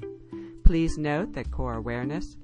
[0.64, 2.38] Please note that Core Awareness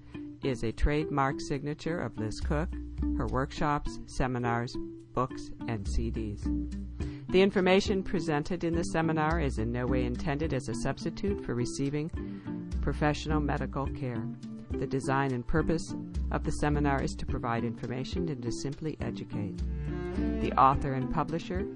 [0.45, 2.69] is a trademark signature of Liz Koch,
[3.17, 4.77] her workshops, seminars,
[5.15, 6.43] books, and CDs.
[7.31, 11.55] The information presented in the seminar is in no way intended as a substitute for
[11.55, 12.11] receiving
[12.83, 14.23] professional medical care.
[14.79, 15.95] The design and purpose
[16.31, 19.61] of the seminar is to provide information and to simply educate.
[20.41, 21.67] The author and publisher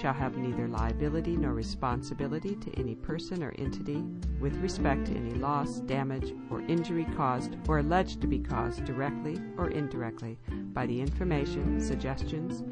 [0.00, 4.04] shall have neither liability nor responsibility to any person or entity
[4.40, 9.40] with respect to any loss, damage, or injury caused or alleged to be caused directly
[9.56, 10.38] or indirectly
[10.72, 12.62] by the information, suggestions,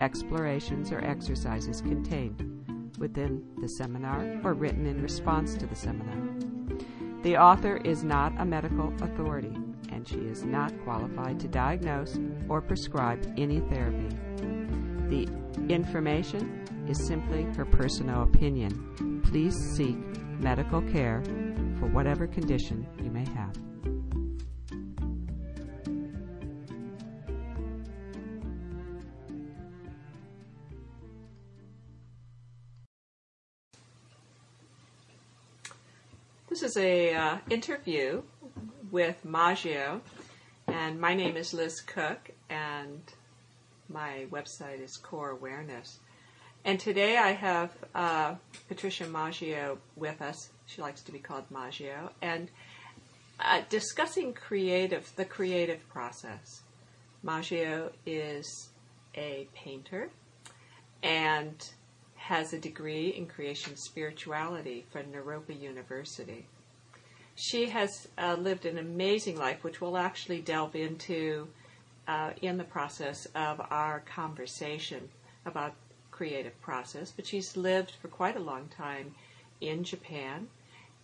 [0.00, 2.46] explorations, or exercises contained
[2.98, 6.59] within the seminar or written in response to the seminar.
[7.22, 9.54] The author is not a medical authority,
[9.90, 12.18] and she is not qualified to diagnose
[12.48, 14.16] or prescribe any therapy.
[15.08, 15.28] The
[15.68, 19.22] information is simply her personal opinion.
[19.26, 19.96] Please seek
[20.40, 21.22] medical care
[21.78, 23.54] for whatever condition you may have.
[36.50, 38.22] This is a uh, interview
[38.90, 40.00] with Maggio,
[40.66, 43.00] and my name is Liz Koch, and
[43.88, 46.00] my website is Core Awareness.
[46.64, 48.34] And today I have uh,
[48.66, 50.50] Patricia Maggio with us.
[50.66, 52.50] She likes to be called Maggio, and
[53.38, 56.62] uh, discussing creative, the creative process.
[57.22, 58.70] Maggio is
[59.14, 60.10] a painter
[61.04, 61.70] and
[62.30, 66.46] has a degree in creation spirituality from Naropa University.
[67.34, 71.48] She has uh, lived an amazing life, which we'll actually delve into
[72.06, 75.08] uh, in the process of our conversation
[75.44, 75.74] about
[76.12, 77.10] creative process.
[77.10, 79.12] But she's lived for quite a long time
[79.60, 80.46] in Japan,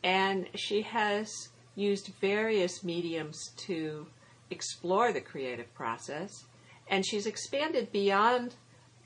[0.04, 4.06] and she has used various mediums to
[4.50, 6.44] explore the creative process,
[6.88, 8.54] and she's expanded beyond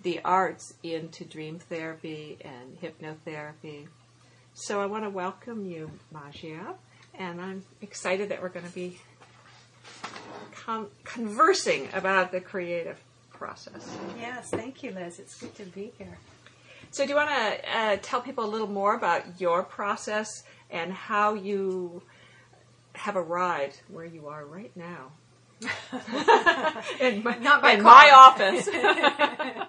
[0.03, 3.87] the arts into dream therapy and hypnotherapy.
[4.55, 6.77] So I want to welcome you, Maggio,
[7.19, 8.99] and I'm excited that we're going to be
[10.65, 12.99] con- conversing about the creative
[13.33, 13.97] process.
[14.19, 15.19] Yes, thank you, Liz.
[15.19, 16.19] It's good to be here.
[16.91, 20.93] So, do you want to uh, tell people a little more about your process and
[20.93, 22.03] how you
[22.95, 25.13] have arrived where you are right now?
[27.01, 27.95] in my, Not by in car.
[27.95, 28.69] my office.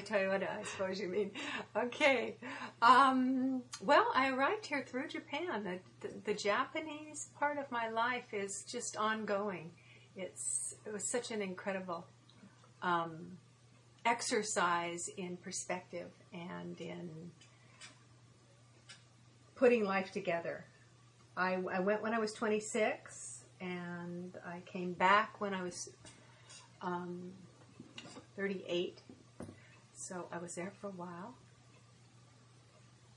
[0.00, 1.30] Toyota, I suppose you mean.
[1.76, 2.36] Okay.
[2.82, 5.64] Um, well, I arrived here through Japan.
[5.64, 5.78] The,
[6.08, 9.70] the, the Japanese part of my life is just ongoing.
[10.16, 12.06] It's it was such an incredible
[12.82, 13.38] um,
[14.04, 17.10] exercise in perspective and in
[19.54, 20.64] putting life together.
[21.36, 25.90] I, I went when I was 26, and I came back when I was
[26.82, 27.32] um,
[28.36, 29.00] 38.
[30.08, 31.34] So I was there for a while.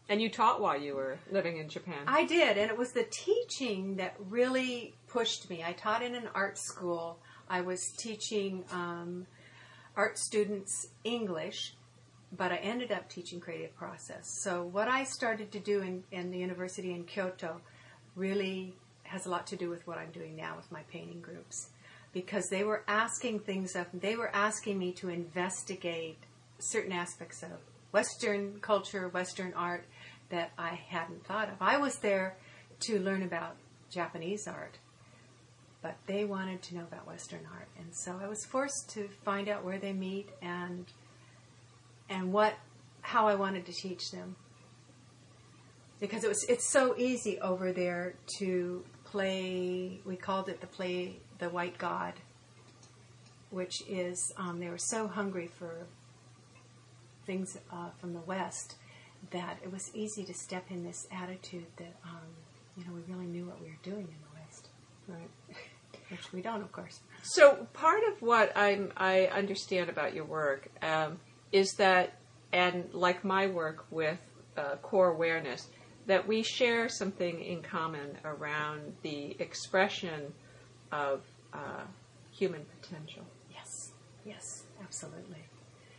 [0.09, 1.97] and you taught while you were living in Japan.
[2.07, 5.65] I did, and it was the teaching that really pushed me.
[5.65, 7.19] I taught in an art school.
[7.49, 9.27] I was teaching um,
[9.97, 11.75] art students English,
[12.31, 14.39] but I ended up teaching creative process.
[14.43, 17.59] So what I started to do in, in the university in Kyoto
[18.15, 21.67] really has a lot to do with what I'm doing now with my painting groups.
[22.13, 26.17] Because they were asking things of they were asking me to investigate
[26.59, 27.51] certain aspects of
[27.91, 29.85] Western culture, Western art
[30.29, 31.56] that I hadn't thought of.
[31.62, 32.38] I was there
[32.81, 33.56] to learn about
[33.90, 34.78] Japanese art,
[35.81, 39.47] but they wanted to know about Western art, and so I was forced to find
[39.47, 40.85] out where they meet and
[42.09, 42.56] and what
[43.01, 44.35] how I wanted to teach them.
[46.00, 50.02] Because it was it's so easy over there to play.
[50.05, 52.14] We called it the play the white god,
[53.49, 55.87] which is um, they were so hungry for
[57.28, 58.76] things uh, from the West
[59.32, 62.22] that it was easy to step in this attitude that um,
[62.76, 64.70] you know we really knew what we were doing in the West,
[65.08, 65.29] right.
[66.09, 67.02] which we don't, of course.
[67.24, 71.20] So part of what I'm, I understand about your work um,
[71.52, 72.18] is that,
[72.53, 74.20] and like my work with
[74.56, 75.68] uh, core awareness,
[76.06, 80.34] that we share something in common around the expression
[80.91, 81.22] of
[81.53, 81.84] uh,
[82.32, 83.24] human potential.
[83.52, 83.91] Yes,
[84.26, 85.47] yes, absolutely.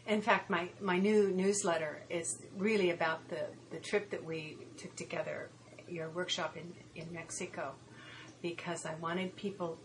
[0.08, 4.96] In fact, my, my new newsletter is really about the, the trip that we took
[4.96, 5.50] together,
[5.86, 7.74] your workshop in, in Mexico.
[8.42, 9.78] because I wanted people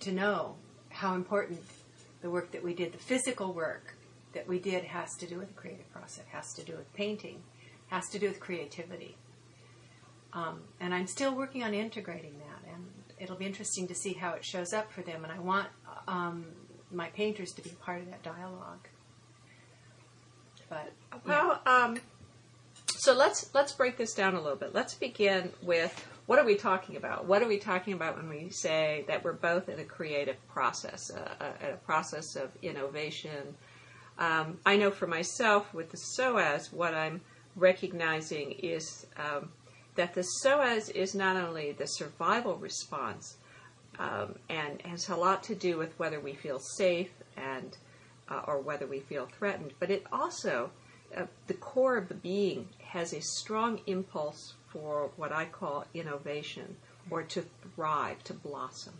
[0.00, 0.56] to know
[0.90, 1.60] how important
[2.20, 3.94] the work that we did, the physical work
[4.34, 7.42] that we did, has to do with the creative process, has to do with painting,
[7.88, 9.16] has to do with creativity.
[10.32, 12.86] Um, and I'm still working on integrating that, and
[13.18, 15.24] it'll be interesting to see how it shows up for them.
[15.24, 15.68] And I want
[16.08, 16.46] um,
[16.90, 18.88] my painters to be part of that dialogue.
[20.72, 20.90] But
[21.26, 21.98] Well, um,
[22.86, 24.74] so let's let's break this down a little bit.
[24.74, 27.26] Let's begin with what are we talking about?
[27.26, 31.10] What are we talking about when we say that we're both in a creative process,
[31.10, 33.54] a, a, a process of innovation?
[34.18, 37.20] Um, I know for myself with the psoas, what I'm
[37.54, 39.50] recognizing is um,
[39.96, 43.36] that the psoas is not only the survival response
[43.98, 47.76] um, and has a lot to do with whether we feel safe and
[48.32, 50.70] uh, or whether we feel threatened, but it also
[51.16, 56.76] uh, the core of the being has a strong impulse for what I call innovation
[57.10, 57.44] or to
[57.74, 58.94] thrive, to blossom.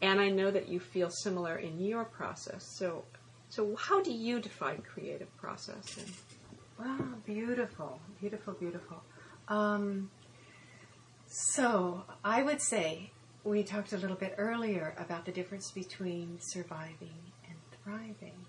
[0.00, 2.64] And I know that you feel similar in your process.
[2.78, 3.04] So,
[3.48, 5.98] so how do you define creative process?
[6.78, 9.02] Wow, beautiful, beautiful, beautiful.
[9.48, 10.10] Um,
[11.26, 13.10] so I would say
[13.42, 17.31] we talked a little bit earlier about the difference between surviving
[17.84, 18.46] thriving,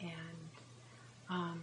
[0.00, 0.50] and
[1.28, 1.60] um,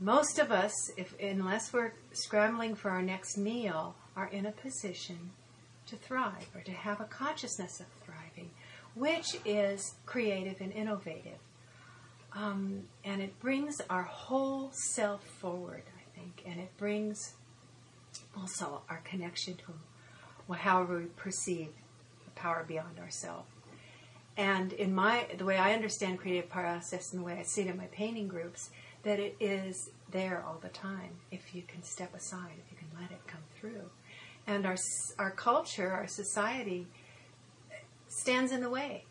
[0.00, 5.30] most of us, if unless we're scrambling for our next meal, are in a position
[5.86, 8.50] to thrive or to have a consciousness of thriving,
[8.94, 11.38] which is creative and innovative.
[12.32, 17.34] Um, and it brings our whole self forward, I think, and it brings
[18.36, 19.64] also our connection to
[20.48, 21.68] well, however we perceive
[22.24, 23.48] the power beyond ourselves.
[24.40, 27.66] And in my the way I understand creative process and the way I see it
[27.66, 28.70] in my painting groups,
[29.02, 32.88] that it is there all the time if you can step aside, if you can
[32.98, 33.90] let it come through.
[34.46, 34.78] And our
[35.18, 36.86] our culture, our society
[38.08, 39.04] stands in the way.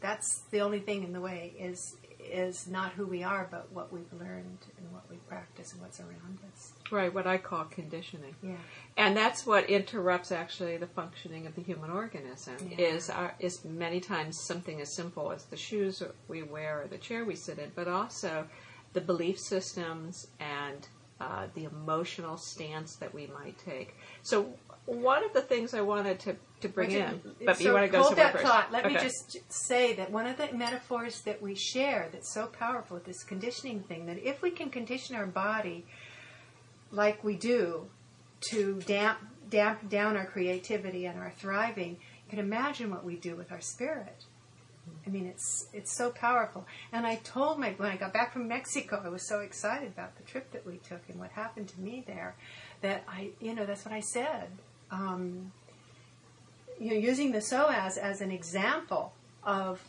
[0.00, 1.96] That's the only thing in the way is
[2.32, 6.00] is not who we are, but what we've learned and what we practice and what's
[6.00, 6.72] around us.
[6.90, 8.34] right, what I call conditioning.
[8.42, 8.54] Yeah.
[8.96, 12.54] And that's what interrupts actually the functioning of the human organism.
[12.70, 12.86] Yeah.
[12.86, 16.98] Is our, is many times something as simple as the shoes we wear or the
[16.98, 18.46] chair we sit in, but also
[18.92, 20.88] the belief systems and
[21.20, 23.96] uh, the emotional stance that we might take.
[24.22, 24.54] So
[24.88, 27.72] one of the things I wanted to, to bring Would in, you- but so you
[27.74, 28.44] want to go hold somewhere that first.
[28.46, 28.72] thought.
[28.72, 32.94] Let me just say that one of the metaphors that we share that's so powerful
[32.96, 35.84] with this conditioning thing that if we can condition our body
[36.90, 37.86] like we do
[38.50, 39.18] to damp
[39.50, 43.60] damp down our creativity and our thriving, you can imagine what we do with our
[43.60, 44.24] spirit.
[45.06, 46.66] I mean, it's it's so powerful.
[46.92, 50.16] And I told my when I got back from Mexico, I was so excited about
[50.16, 52.36] the trip that we took and what happened to me there,
[52.80, 54.48] that I, you know, that's what I said.
[54.90, 55.52] Um,
[56.80, 59.12] you know, using the psoas as an example
[59.42, 59.82] of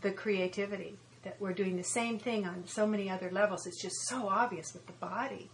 [0.00, 3.66] the creativity that we're doing the same thing on so many other levels.
[3.66, 5.48] It's just so obvious with the body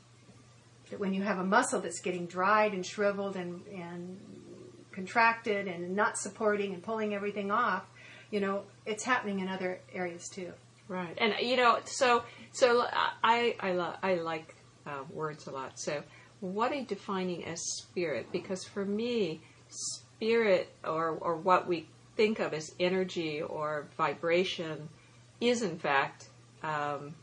[0.90, 4.18] that when you have a muscle that's getting dried and shriveled and, and
[4.92, 7.84] contracted and not supporting and pulling everything off,
[8.30, 10.52] you know, it's happening in other areas too.
[10.88, 12.86] Right, and you know, so so
[13.22, 14.54] I I, lo- I like
[14.86, 15.78] uh, words a lot.
[15.78, 16.02] So,
[16.40, 18.30] what are you defining as spirit?
[18.32, 24.88] Because for me, spirit or or what we think of as energy or vibration
[25.40, 26.28] is in fact
[26.62, 27.14] um,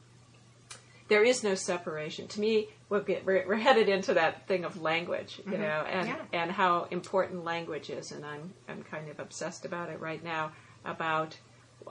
[1.08, 2.28] there is no separation.
[2.30, 6.08] To me, we'll get, we're, we're headed into that thing of language, you know, and
[6.08, 6.16] Yeah.
[6.34, 10.52] and how important language is, and I'm I'm kind of obsessed about it right now
[10.84, 11.38] about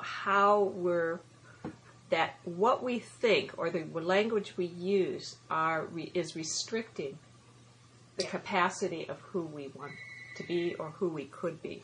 [0.00, 1.20] how we're
[2.10, 7.18] that what we think or the language we use are is restricting
[8.16, 9.92] the capacity of who we want
[10.36, 11.80] to be or who we could be.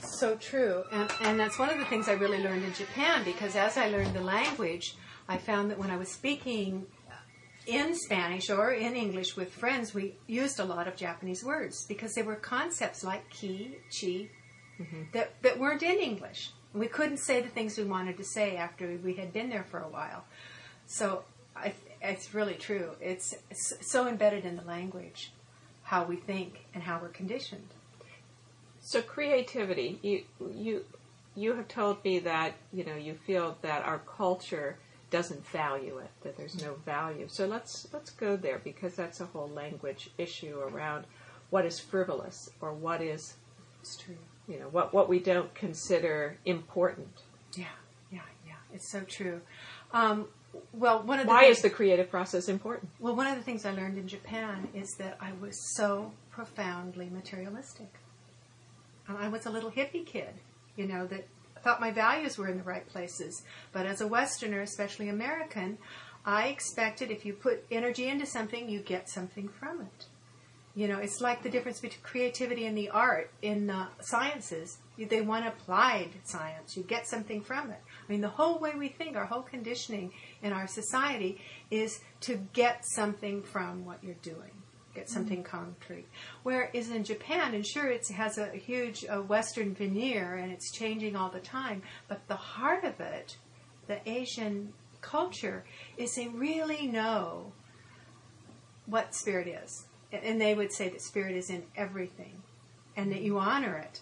[0.00, 0.84] So true.
[0.92, 3.88] And, and that's one of the things I really learned in Japan because as I
[3.88, 4.96] learned the language,
[5.28, 6.86] I found that when I was speaking
[7.66, 12.12] in Spanish or in English with friends, we used a lot of Japanese words because
[12.14, 14.28] they were concepts like ki, chi,
[14.78, 15.02] mm-hmm.
[15.12, 16.50] that, that weren't in English.
[16.74, 19.78] We couldn't say the things we wanted to say after we had been there for
[19.78, 20.24] a while.
[20.86, 21.24] So
[21.56, 22.90] I, it's really true.
[23.00, 25.30] It's, it's so embedded in the language,
[25.84, 27.68] how we think and how we're conditioned.
[28.84, 30.84] So creativity, you you
[31.34, 34.76] you have told me that you know you feel that our culture
[35.10, 37.26] doesn't value it, that there's no value.
[37.28, 41.06] So let's let's go there because that's a whole language issue around
[41.48, 43.34] what is frivolous or what is
[43.80, 44.18] It's true.
[44.48, 47.08] You know what what we don't consider important.
[47.56, 47.66] Yeah,
[48.10, 48.54] yeah, yeah.
[48.74, 49.40] It's so true.
[49.92, 50.26] Um,
[50.72, 52.90] well, one of the Why things, is the creative process important?
[53.00, 57.08] well, one of the things I learned in Japan is that I was so profoundly
[57.10, 57.92] materialistic.
[59.08, 60.34] Um, I was a little hippie kid,
[60.76, 61.26] you know, that
[61.62, 63.42] thought my values were in the right places.
[63.72, 65.78] But as a Westerner, especially American,
[66.24, 70.06] I expected if you put energy into something, you get something from it.
[70.76, 74.78] You know, it's like the difference between creativity and the art in the sciences.
[74.98, 76.76] They want applied science.
[76.76, 77.80] You get something from it.
[78.08, 80.12] I mean, the whole way we think, our whole conditioning
[80.42, 81.40] in our society
[81.70, 84.50] is to get something from what you're doing,
[84.96, 86.06] get something concrete.
[86.42, 91.14] Whereas in Japan, and sure, it has a huge uh, Western veneer and it's changing
[91.14, 93.36] all the time, but the heart of it,
[93.86, 95.64] the Asian culture,
[95.96, 97.52] is they really know
[98.86, 99.86] what spirit is.
[100.22, 102.42] And they would say that spirit is in everything
[102.96, 104.00] and that you honor it.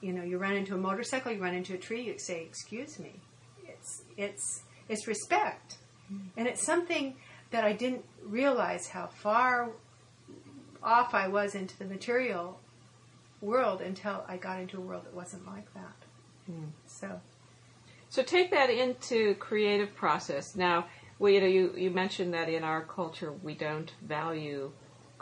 [0.00, 2.98] You know, you run into a motorcycle, you run into a tree, you say, "Excuse
[2.98, 3.20] me."
[3.66, 5.78] It's it's it's respect.
[6.12, 6.38] Mm-hmm.
[6.38, 7.14] And it's something
[7.50, 9.70] that I didn't realize how far
[10.82, 12.60] off I was into the material
[13.40, 15.96] world until I got into a world that wasn't like that.
[16.50, 16.66] Mm-hmm.
[16.86, 17.20] So,
[18.10, 20.54] So take that into creative process.
[20.56, 20.86] Now,
[21.18, 24.72] well, you know, you, you mentioned that in our culture we don't value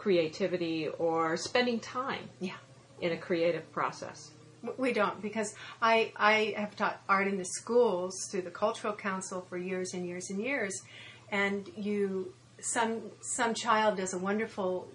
[0.03, 2.57] creativity or spending time yeah.
[3.01, 4.33] in a creative process.
[4.77, 9.47] We don't because I I have taught art in the schools through the cultural council
[9.49, 10.83] for years and years and years,
[11.31, 14.89] and you some some child does a wonderful,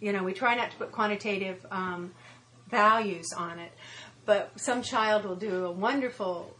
[0.00, 2.12] you know, we try not to put quantitative um,
[2.68, 3.72] values on it,
[4.26, 6.56] but some child will do a wonderful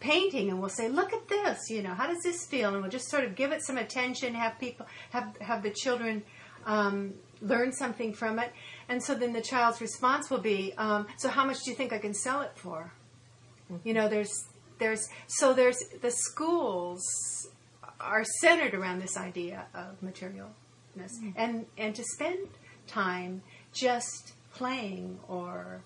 [0.00, 2.74] painting and we'll say, look at this, you know, how does this feel?
[2.74, 6.22] And we'll just sort of give it some attention, have people, have, have the children
[6.66, 8.52] um, learn something from it.
[8.88, 11.92] And so then the child's response will be, um, so how much do you think
[11.92, 12.92] I can sell it for?
[13.82, 14.32] You know, there's,
[14.78, 17.02] there's, so there's, the schools
[18.00, 22.48] are centered around this idea of materialness and, and to spend
[22.86, 23.42] time
[23.72, 25.82] just playing or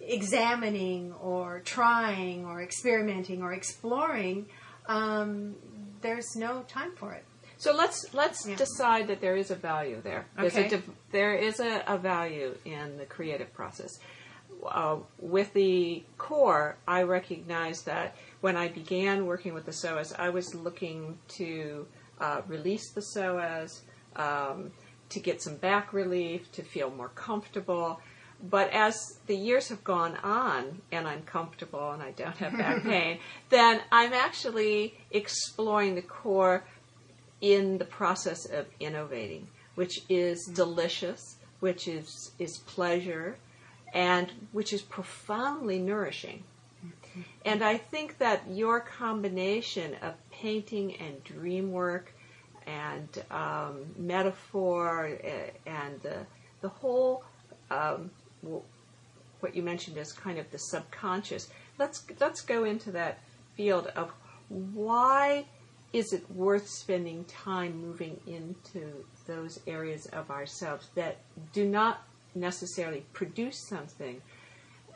[0.00, 4.46] examining or trying or experimenting or exploring,
[4.88, 5.54] um,
[6.00, 7.24] there's no time for it.
[7.58, 8.56] So let's let's Yeah.
[8.56, 10.26] decide that there is a value there.
[10.36, 10.68] There's a Okay.
[10.68, 13.98] div- there is a, a value in the creative process.
[14.66, 20.28] Uh, with the core, I recognize that when I began working with the psoas, I
[20.30, 21.86] was looking to
[22.20, 23.80] uh, release the psoas,
[24.16, 24.72] um,
[25.10, 28.00] to get some back relief, to feel more comfortable.
[28.42, 32.82] But as the years have gone on and I'm comfortable and I don't have back
[32.92, 33.18] pain,
[33.50, 36.64] then I'm actually exploring the core
[37.40, 43.36] in the process of innovating, which is delicious, which is, is pleasure,
[43.92, 46.42] and which is profoundly nourishing.
[47.44, 52.12] And I think that your combination of painting and dream work
[52.66, 56.26] and um, metaphor eh, and the,
[56.60, 57.24] the whole,
[57.70, 58.10] um,
[59.40, 63.20] what you mentioned as kind of the subconscious, let's, let's go into that
[63.56, 64.10] field of
[64.48, 65.46] why
[65.96, 71.16] is it worth spending time moving into those areas of ourselves that
[71.54, 72.02] do not
[72.34, 74.20] necessarily produce something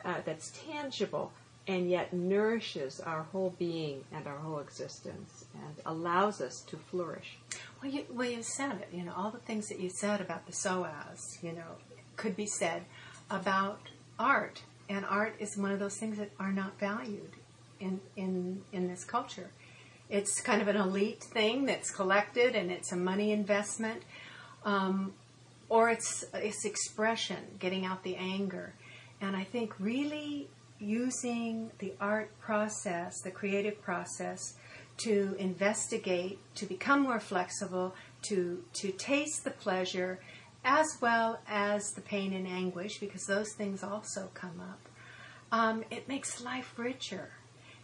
[0.05, 1.31] uh, that's tangible
[1.67, 7.39] and yet nourishes our whole being and our whole existence and allows us to flourish.
[7.81, 8.89] Well, you, well, you said it.
[8.93, 11.77] You know, all the things that you said about the psoas, you know,
[12.15, 12.83] could be said
[13.31, 13.79] about
[14.19, 14.61] art.
[14.87, 17.31] And art is one of those things that are not valued
[17.79, 19.49] in, in, in this culture.
[20.11, 24.03] It's kind of an elite thing that's collected and it's a money investment.
[24.63, 25.13] Um,
[25.69, 28.73] or it's, it's expression, getting out the anger.
[29.21, 30.49] And I think really
[30.79, 34.55] using the art process, the creative process,
[34.97, 40.19] to investigate, to become more flexible, to, to taste the pleasure,
[40.65, 44.89] as well as the pain and anguish, because those things also come up.
[45.53, 47.29] Um, it makes life richer.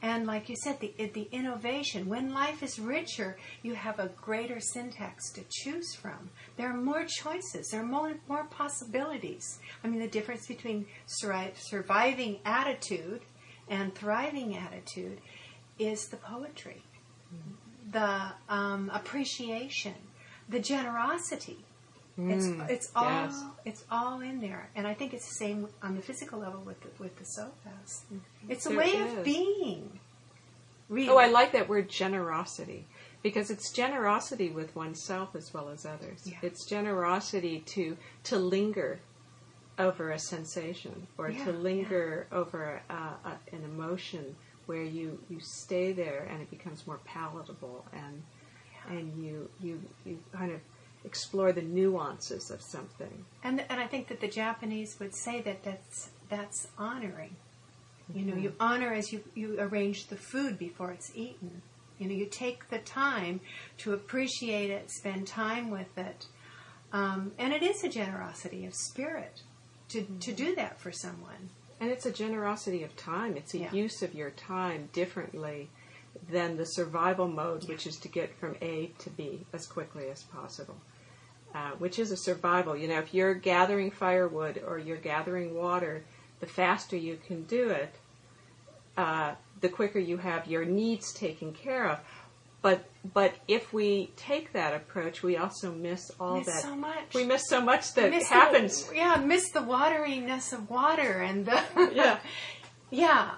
[0.08, 4.62] And like you said, the, the innovation, when life is richer, you have a greater
[4.62, 6.30] syntax to choose from.
[6.56, 9.60] There are more choices, there are more, more possibilities.
[9.84, 13.20] I mean, the difference between surviving attitude
[13.68, 15.20] and thriving attitude
[15.78, 16.84] is the poetry,
[17.92, 19.96] the um, appreciation,
[20.48, 21.66] the generosity.
[22.20, 22.68] It's mm.
[22.68, 23.44] it's all yes.
[23.64, 26.82] it's all in there, and I think it's the same on the physical level with
[26.82, 28.02] the, with the psoas.
[28.12, 28.18] Mm-hmm.
[28.50, 29.18] It's a There way is.
[29.20, 30.00] of being.
[30.90, 31.10] Really.
[31.10, 32.88] Oh, I like that word generosity
[33.22, 36.24] because it's generosity with oneself as well as others.
[36.26, 36.38] Yeah.
[36.42, 39.00] It's generosity to to linger
[39.78, 45.40] over a sensation or Yeah, to linger over a, a, an emotion where you you
[45.40, 48.24] stay there and it becomes more palatable and
[48.90, 50.62] and you you you kind of
[51.08, 53.26] explore the nuances of something.
[53.44, 57.36] And and I think that the Japanese would say that that's that's honoring.
[58.14, 61.62] You know, you honor as you you arrange the food before it's eaten.
[61.98, 63.40] You know, you take the time
[63.80, 66.28] to appreciate it, spend time with it,
[66.92, 69.42] um, and it is a generosity of spirit
[69.90, 71.50] to to do that for someone.
[71.80, 73.38] And it's a generosity of time.
[73.38, 73.72] It's a Yeah.
[73.72, 75.70] use of your time differently
[76.30, 80.24] than the survival mode, which is to get from A to B as quickly as
[80.24, 80.78] possible.
[81.58, 82.78] Uh, which is a survival.
[82.78, 86.04] You know, if you're gathering firewood or you're gathering water,
[86.40, 87.96] the faster you can do it,
[88.96, 91.98] uh, the quicker you have your needs taken care of.
[92.62, 96.62] But but if we take that approach, we also miss all Miss that.
[96.62, 97.14] so much.
[97.16, 98.92] We miss so much that Miss the- happens.
[98.94, 101.60] yeah, miss the wateriness of water and the
[101.92, 102.20] Yeah.
[102.92, 103.32] yeah,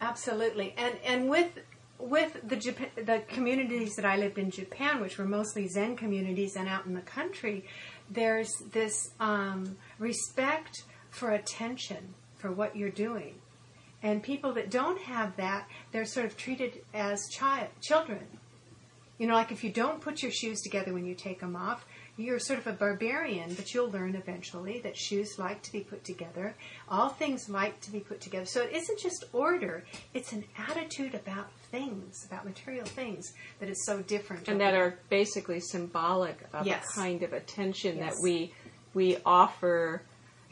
[0.00, 0.72] absolutely.
[0.78, 1.58] And and with
[2.02, 6.56] with the Japan, the communities that I lived in Japan, which were mostly Zen communities
[6.56, 7.64] and out in the country,
[8.10, 13.34] there's this um, respect for attention for what you're doing,
[14.02, 18.26] and people that don't have that, they're sort of treated as child children.
[19.18, 21.84] You know, like if you don't put your shoes together when you take them off,
[22.18, 26.04] you're sort of a barbarian, but you'll learn eventually that shoes like to be put
[26.04, 26.54] together.
[26.88, 28.44] All things like to be put together.
[28.44, 33.84] So it isn't just order, it's an attitude about things, about material things, that is
[33.86, 34.46] so different.
[34.48, 36.84] and that are basically symbolic of Yes.
[36.92, 38.14] a kind of attention Yes.
[38.16, 38.52] that we
[38.94, 40.02] we offer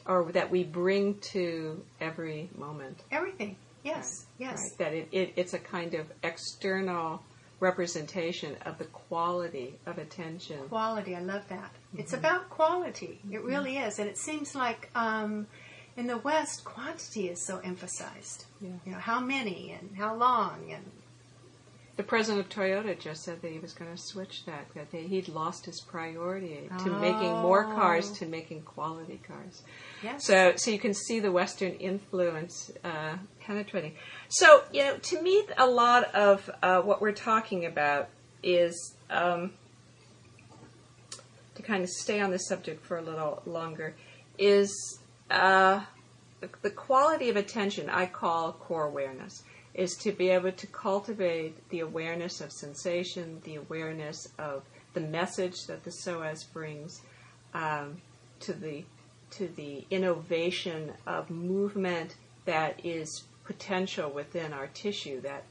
[0.06, 3.02] or that we bring to every moment.
[3.10, 3.54] everything.
[3.84, 4.56] Yes, yes.
[4.58, 4.78] Right?
[4.78, 7.22] That it, it, it's a kind of external
[7.60, 10.58] representation of the quality of attention.
[10.68, 11.70] Quality, I love that.
[11.96, 12.24] It's Mm-hmm.
[12.24, 13.20] about quality.
[13.30, 13.98] It really is.
[13.98, 15.46] And it seems like um,
[15.96, 18.46] in the West, quantity is so emphasized.
[18.60, 18.70] Yeah.
[18.86, 20.84] You know, how many and how long and
[22.00, 25.02] The president of Toyota just said that he was going to switch that, that they,
[25.02, 28.14] he'd lost his priority to making more cars Oh.
[28.14, 29.62] to making quality cars.
[30.02, 30.24] yes.
[30.24, 33.96] So, so you can see the Western influence uh, penetrating.
[34.30, 38.08] So, you know, to me, a lot of uh, what we're talking about
[38.42, 39.52] is um,
[41.54, 43.94] to kind of stay on this subject for a little longer.
[44.38, 44.72] Is
[45.30, 45.82] uh,
[46.40, 49.42] the, the quality of attention I call core awareness
[49.74, 54.62] is to be able to cultivate the awareness of sensation, the awareness of
[54.94, 57.02] the message that the psoas brings
[57.54, 58.00] um,
[58.40, 58.84] to the
[59.30, 65.44] to the innovation of movement that is potential within our tissue that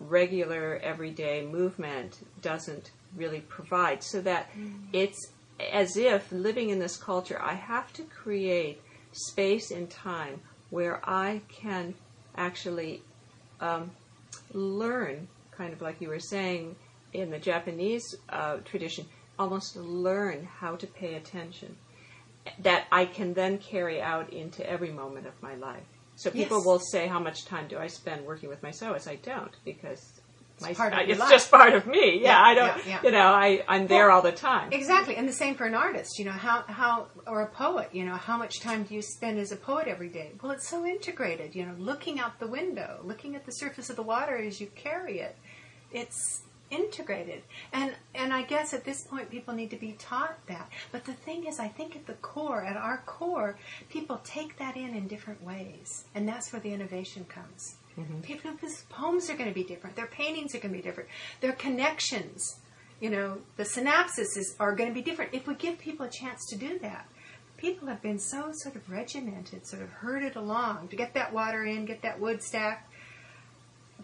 [0.00, 4.02] regular everyday movement doesn't really provide.
[4.02, 4.50] So that
[4.92, 5.30] it's
[5.72, 8.80] as if living in this culture I have to create
[9.12, 11.94] space and time where I can
[12.36, 13.02] actually
[13.62, 13.90] um,
[14.52, 16.76] learn kind of like you were saying
[17.12, 19.06] in the Japanese uh, tradition
[19.38, 21.76] almost learn how to pay attention
[22.58, 25.84] that I can then carry out into every moment of my life.
[26.16, 26.66] So people Yes.
[26.66, 30.20] will say, "How much time do I spend working with my psoas?" I don't because
[30.60, 31.30] my, part of it's life.
[31.30, 32.16] just part of me.
[32.20, 32.66] Yeah, Yeah, I don't.
[32.78, 33.00] yeah, yeah.
[33.02, 34.72] You know, I I'm there Well, all the time.
[34.72, 36.18] Exactly, and the same for an artist.
[36.18, 37.88] You know how how or a poet.
[37.92, 40.32] You know how much time do you spend as a poet every day?
[40.42, 41.54] Well, it's so integrated.
[41.54, 44.68] You know, looking out the window, looking at the surface of the water as you
[44.74, 45.36] carry it.
[45.92, 50.70] It's integrated, and and I guess at this point people need to be taught that.
[50.90, 53.58] But the thing is, I think at the core, at our core,
[53.90, 57.76] people take that in in different ways, and that's where the innovation comes.
[57.98, 58.20] Mm-hmm.
[58.20, 59.96] People's poems are going to be different.
[59.96, 61.10] Their paintings are going to be different.
[61.40, 62.56] Their connections
[63.02, 66.08] you know, the synapses is, are going to be different if we give people a
[66.08, 67.08] chance to do that.
[67.56, 71.64] People have been so sort of regimented, sort of herded along to get that water
[71.64, 72.88] in, get that wood stacked,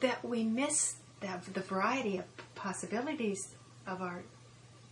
[0.00, 2.24] that we miss that, the variety of
[2.56, 3.54] possibilities
[3.86, 4.24] of our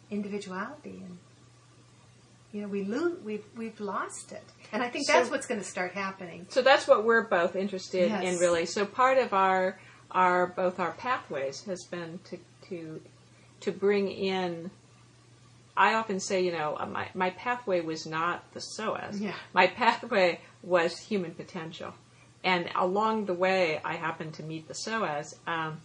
[0.09, 1.03] individuality.
[1.05, 1.19] And,
[2.57, 4.43] you know, we lose, we've, we've lost it.
[4.73, 6.47] And I think that's what's going to start happening.
[6.49, 8.65] So that's what we're both interested in, really.
[8.65, 9.79] So part of our
[10.11, 12.39] our both our pathways has been to
[12.69, 13.01] to
[13.61, 14.71] to bring in.
[15.77, 19.21] I often say, you know, my my pathway was not the psoas.
[19.21, 19.35] Yeah.
[19.53, 21.93] My pathway was human potential,
[22.43, 25.81] and along the way, I happened to meet the psoas, um,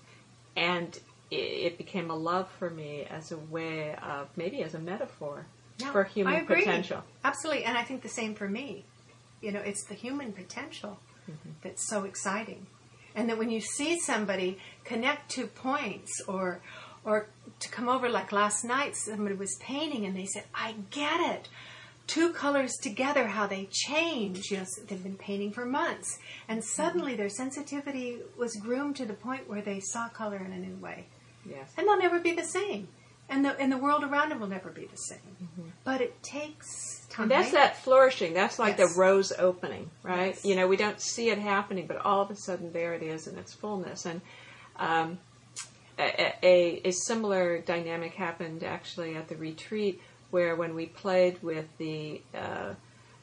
[0.56, 0.98] and
[1.30, 5.46] it, it became a love for me as a way of maybe as a metaphor
[5.78, 7.04] Yeah, for human potential.
[7.24, 8.86] Absolutely, and I think the same for me.
[9.42, 11.52] You know, it's the human potential mm-hmm.
[11.62, 12.68] that's so exciting,
[13.16, 16.62] and that when you see somebody connect two points, or
[17.04, 17.28] or
[17.60, 21.50] to come over like last night, somebody was painting and they said, "I get it."
[22.08, 24.52] Two colors together, how they change.
[24.52, 26.68] You know, they've been painting for months, and mm-hmm.
[26.68, 30.76] suddenly their sensitivity was groomed to the point where they saw color in a new
[30.76, 31.08] way.
[31.50, 31.72] Yes.
[31.78, 32.88] and they'll never be the same,
[33.32, 35.38] and the and the world around them will never be the same.
[35.84, 37.24] But it takes time.
[37.24, 38.34] And that's that flourishing.
[38.34, 38.94] That's like Yes.
[38.94, 40.34] the rose opening, right?
[40.36, 40.46] Yes.
[40.46, 43.26] You know, we don't see it happening, but all of a sudden there it is
[43.28, 44.06] in its fullness.
[44.06, 44.22] And
[44.78, 45.18] um,
[45.98, 51.66] a, a, a similar dynamic happened actually at the retreat, where when we played with
[51.78, 52.74] the uh,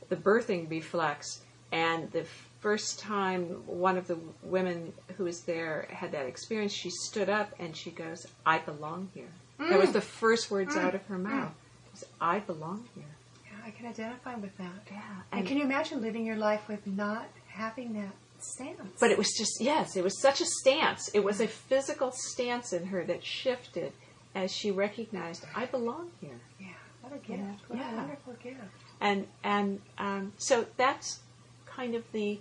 [0.09, 2.25] the birthing reflex, and the
[2.61, 7.51] first time one of the women who was there had that experience, she stood up
[7.61, 9.95] and she goes, "I belong here." That was mm.
[9.95, 10.83] the first words mm.
[10.83, 11.51] out of her mouth.
[11.51, 11.87] Mm.
[11.87, 13.05] It was, I belong here.
[13.45, 14.71] Yeah, I can identify with that.
[14.91, 15.01] Yeah,
[15.33, 18.81] And can you imagine living your life with not having that stance?
[19.01, 21.09] But it was just, yes, it was such a stance.
[21.13, 23.93] It was a physical stance in her that shifted
[24.35, 26.39] as she recognized, I belong here.
[26.61, 26.69] yeah,
[27.01, 27.41] what a gift!
[27.41, 27.53] Yeah.
[27.67, 27.93] What Yeah.
[27.93, 28.61] a wonderful gift.
[29.01, 31.21] And, and um, so that's
[31.67, 32.39] kind of the,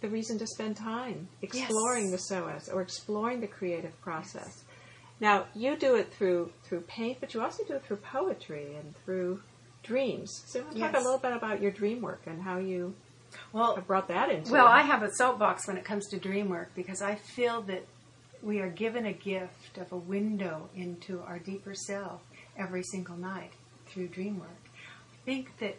[0.00, 2.28] the reason to spend time exploring Yes.
[2.28, 4.64] the psoas or exploring the creative process.
[5.20, 8.94] Now, you do it through, through paint, but you also do it through poetry and
[9.04, 9.42] through
[9.82, 10.42] dreams.
[10.46, 10.94] So, talk Yes.
[10.94, 12.94] a little bit about your dream work and how you
[13.52, 14.70] Well, have brought that into Well, it.
[14.70, 17.84] I have a soapbox when it comes to dream work because I feel that
[18.42, 22.22] we are given a gift of a window into our deeper self
[22.56, 23.52] every single night
[23.86, 24.48] through dream work.
[25.12, 25.76] I think that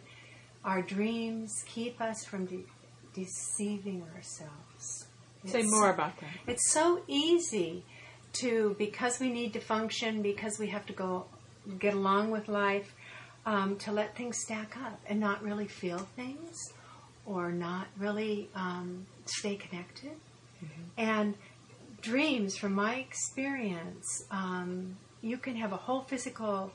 [0.64, 2.64] our dreams keep us from de-
[3.12, 5.06] deceiving ourselves.
[5.44, 6.30] Say more about that.
[6.46, 7.84] It's so easy
[8.34, 11.26] to, because we need to function, because we have to go
[11.78, 12.94] get along with life,
[13.44, 16.72] um, to let things stack up and not really feel things
[17.26, 20.12] or not really um, stay connected.
[20.96, 21.34] And
[22.00, 26.72] dreams, from my experience, um, you can have a whole physical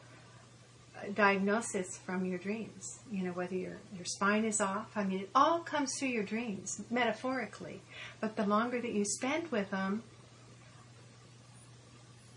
[0.96, 3.00] uh, diagnosis from your dreams.
[3.12, 4.88] You know, whether your, your spine is off.
[4.96, 7.82] I mean, it all comes through your dreams, metaphorically.
[8.20, 10.04] But the longer that you spend with them,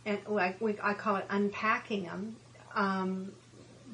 [0.06, 2.36] and I, we, I call it unpacking them,
[2.74, 3.32] um,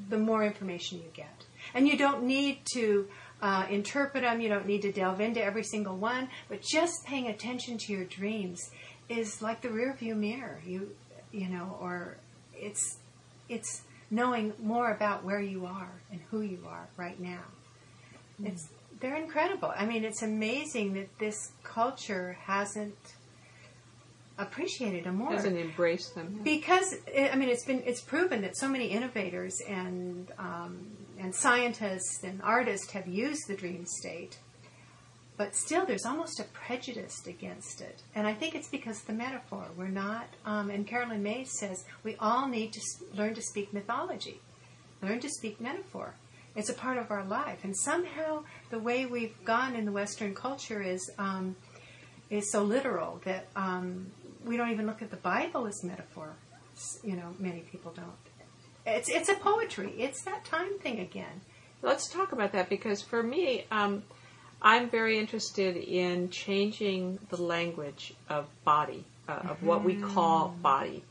[0.08, 1.44] the more information you get.
[1.74, 3.08] And you don't need to
[3.42, 7.26] uh, interpret them, you don't need to delve into every single one, but just paying
[7.26, 8.70] attention to your dreams
[9.08, 10.60] is like the rear view mirror.
[10.64, 10.90] You,
[11.32, 12.16] you know, or
[12.54, 12.98] it's,
[13.48, 17.42] it's knowing more about where you are and who you are right now.
[18.42, 18.68] It's,
[19.00, 19.72] they're incredible.
[19.76, 22.96] I mean, it's amazing that this culture hasn't
[24.38, 26.40] appreciated them more Doesn't embrace them.
[26.44, 26.94] because
[27.32, 30.86] I mean it's been it's proven that so many innovators and um,
[31.18, 34.38] and scientists and artists have used the dream state,
[35.38, 39.64] but still there's almost a prejudice against it, and I think it's because the metaphor
[39.76, 40.28] we're not.
[40.44, 42.80] Um, and Caroline Myss says we all need to
[43.14, 44.40] learn to speak mythology,
[45.02, 46.14] learn to speak metaphor.
[46.54, 50.34] It's a part of our life, and somehow the way we've gone in the Western
[50.34, 51.10] culture is.
[51.18, 51.56] Um,
[52.28, 54.10] is so literal that um,
[54.46, 56.34] we don't even look at the Bible as metaphor.
[57.02, 58.06] You know, many people don't.
[58.86, 59.92] It's it's a poetry.
[59.98, 61.40] It's that time thing again.
[61.82, 64.04] Let's talk about that because for me, um,
[64.62, 71.02] I'm very interested in changing the language of body, uh, of what we call body.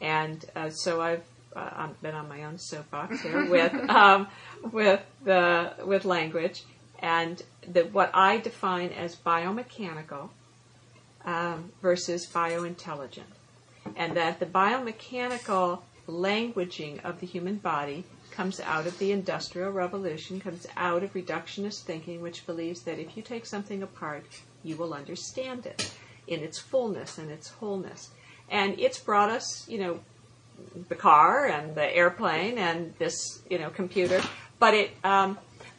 [0.00, 1.24] And uh, so I've
[1.56, 4.28] uh, been on my own soapbox here with um,
[4.70, 6.62] with the with language
[7.00, 10.30] and the, what I define as biomechanical
[11.28, 13.34] um, versus biointelligent,
[13.96, 20.40] and that the biomechanical languaging of the human body comes out of the Industrial Revolution,
[20.40, 24.24] comes out of reductionist thinking, which believes that if you take something apart,
[24.64, 25.92] you will understand it
[26.26, 28.08] in its fullness and its wholeness.
[28.48, 30.00] And it's brought us, you know,
[30.88, 34.22] the car and the airplane and this, you know, computer.
[34.58, 35.36] But it, um,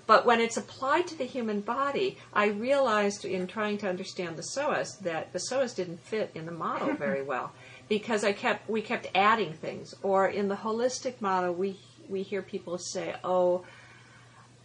[0.10, 4.42] but when it's applied to the human body, I realized in trying to understand the
[4.42, 7.52] psoas that the psoas didn't fit in the model very well
[7.88, 9.94] because I kept we kept adding things.
[10.02, 13.66] Or in the holistic model, we we hear people say, "Oh,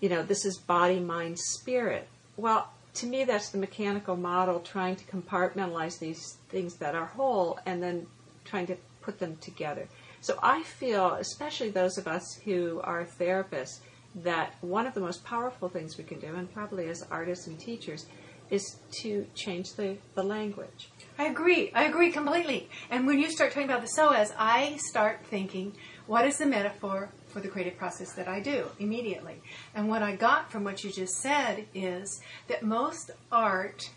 [0.00, 4.96] you know, this is body, mind, spirit." Well, to me, that's the mechanical model trying
[4.96, 8.06] to compartmentalize these things that are whole and then
[8.46, 9.88] trying to put them together.
[10.22, 13.80] So I feel, especially those of us who are therapists,
[14.14, 17.58] that one of the most powerful things we can do, and probably as artists and
[17.58, 18.06] teachers,
[18.50, 20.90] is to change the, the language.
[21.18, 21.70] I agree.
[21.74, 22.68] I agree completely.
[22.90, 25.72] And when you start talking about the psoas, I start thinking,
[26.06, 29.40] what is the metaphor for the creative process that I do immediately?
[29.74, 33.90] And what I got from what you just said is that most art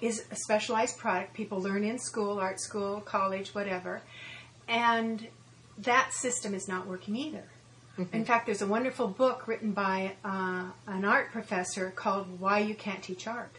[0.00, 4.02] is a specialized product people learn in school, art school, college, whatever.
[4.68, 5.28] And
[5.78, 7.44] that system is not working either.
[8.12, 12.74] In fact, there's a wonderful book written by uh, an art professor called Why You
[12.74, 13.56] Can't Teach Art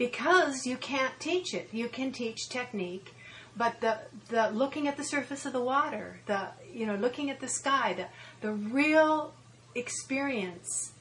[0.00, 1.68] because you can't teach it.
[1.72, 3.14] You can teach technique,
[3.54, 3.98] but the
[4.30, 7.92] the looking at the surface of the water, the you know looking at the sky,
[7.92, 8.06] the
[8.40, 9.34] the real
[9.74, 10.92] experience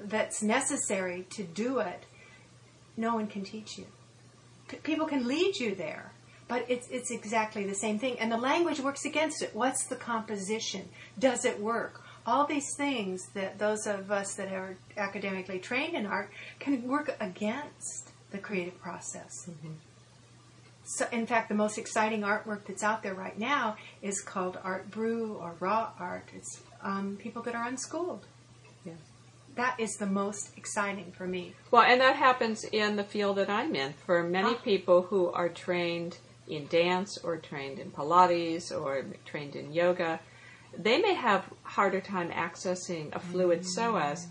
[0.00, 2.04] that's necessary to do it,
[2.96, 3.86] no one can teach you.
[4.84, 6.12] People can lead you there,
[6.48, 9.50] but it's it's exactly the same thing, and the language works against it.
[9.54, 10.88] What's the composition?
[11.18, 12.02] Does it work?
[12.26, 17.16] All these things that those of us that are academically trained in art can work
[17.20, 19.48] against the creative process.
[20.84, 24.90] So, in fact, the most exciting artwork that's out there right now is called art
[24.90, 26.28] brut or raw art.
[26.34, 28.24] It's um, people that are unschooled.
[28.84, 28.96] Yes.
[29.56, 31.54] That is the most exciting for me.
[31.70, 33.92] Well, and that happens in the field that I'm in.
[34.06, 34.62] For many Ah.
[34.64, 40.20] people who are trained in dance or trained in Pilates or trained in yoga,
[40.76, 43.66] they may have harder time accessing a fluid mm.
[43.66, 44.26] psoas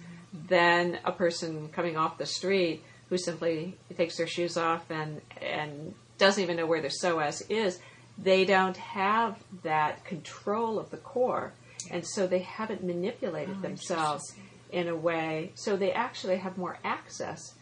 [0.47, 5.93] than a person coming off the street who simply takes their shoes off and and
[6.17, 7.79] doesn't even know where their psoas is.
[8.17, 11.53] They don't have that control of the core,
[11.91, 14.33] and so they haven't manipulated Oh, themselves
[14.71, 15.51] in a way.
[15.55, 17.53] So they actually have more access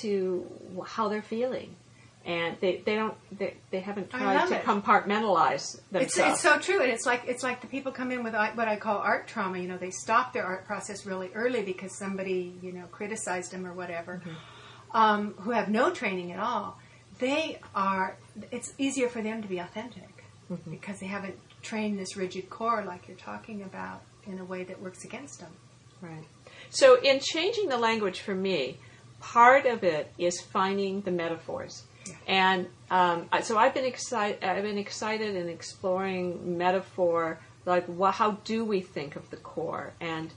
[0.00, 0.46] to
[0.86, 1.74] how they're feeling
[2.26, 4.64] and they, they don't they, they haven't tried to it.
[4.64, 8.34] compartmentalize themselves it's so true, and it's like it's like the people come in with
[8.34, 9.58] uh, what I call art trauma.
[9.58, 13.64] You know, they stop their art process really early because somebody you know criticized them
[13.64, 14.96] or whatever, mm-hmm.
[14.96, 16.78] um, who have no training at all.
[17.20, 18.16] They are.
[18.50, 20.70] It's easier for them to be authentic mm-hmm.
[20.70, 24.80] because they haven't trained this rigid core like you're talking about in a way that
[24.82, 25.50] works against them.
[26.00, 26.24] right
[26.70, 28.78] so in changing the language for me
[29.20, 31.84] part of it is finding the metaphors
[32.26, 34.42] and um, so I've been excited.
[34.44, 39.92] I've been excited in exploring metaphor, like wha how do we think of the core,
[40.00, 40.32] and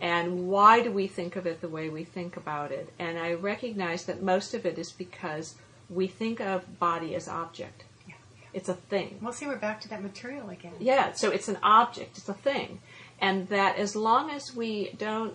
[0.00, 2.92] and why do we think of it the way we think about it?
[2.98, 5.54] And I recognize that most of it is because
[5.88, 7.84] we think of body as object.
[8.08, 8.14] Yeah.
[8.52, 9.18] It's a thing.
[9.20, 9.46] We'll see.
[9.46, 10.72] We're back to that material again.
[10.78, 12.80] Yeah, so it's an object, it's a thing,
[13.20, 15.34] and that as long as we don't,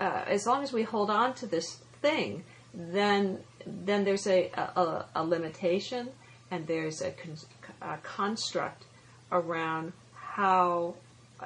[0.00, 5.06] uh, as long as we hold on to this thing, then then there's a a,
[5.14, 6.10] a limitation
[6.50, 7.36] and there's a, con-
[7.80, 8.84] a construct
[9.32, 10.94] around how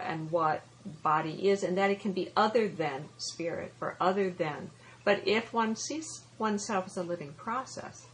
[0.01, 0.63] and what
[1.03, 4.71] body is, and that it can be other than spirit or other than.
[5.05, 8.07] But if one sees oneself as a living process,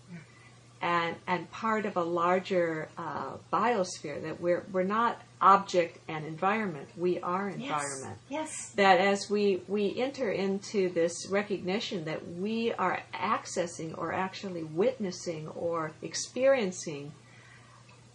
[0.83, 6.89] and and part of a larger uh, biosphere that we're we're not object and environment
[6.97, 8.49] we are environment Yes.
[8.49, 14.65] yes that as we we enter into this recognition that we are accessing or actually
[14.65, 17.13] witnessing or experiencing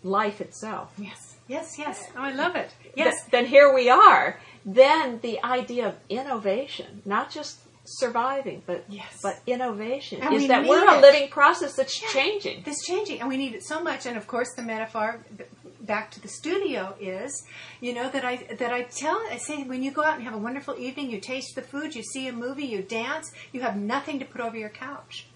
[0.04, 1.36] life itself Yes.
[1.48, 1.80] Yes.
[1.80, 2.08] Yes.
[2.16, 2.70] Oh, I love it.
[2.96, 3.22] Yes.
[3.22, 9.20] th- then here we are then the idea of innovation not just surviving but Yes.
[9.24, 12.10] but innovation And is that we're a living process that's Yeah.
[12.10, 14.06] changing It's changing, and we need it so much.
[14.06, 15.24] And of course, the metaphor
[15.80, 17.46] back to the studio is,
[17.80, 20.34] you know, that I that I tell I say when you go out and have
[20.34, 23.78] a wonderful evening, you taste the food, you see a movie, you dance, you have
[23.78, 25.28] nothing to put over your couch,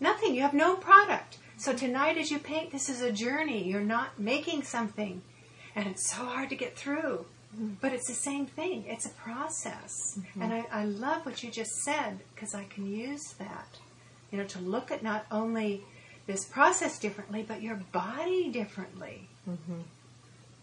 [0.00, 0.34] nothing.
[0.34, 1.38] You have no product.
[1.56, 3.62] So tonight, as you paint, this is a journey.
[3.68, 5.22] You're not making something,
[5.76, 7.26] and it's so hard to get through.
[7.80, 8.84] But it's the same thing.
[8.86, 9.92] It's a process.
[10.18, 10.42] Mm-hmm.
[10.42, 13.78] And I, I love what you just said because I can use that
[14.34, 15.84] you know, to look at not only
[16.26, 19.28] this process differently, but your body differently.
[19.48, 19.82] Mm-hmm.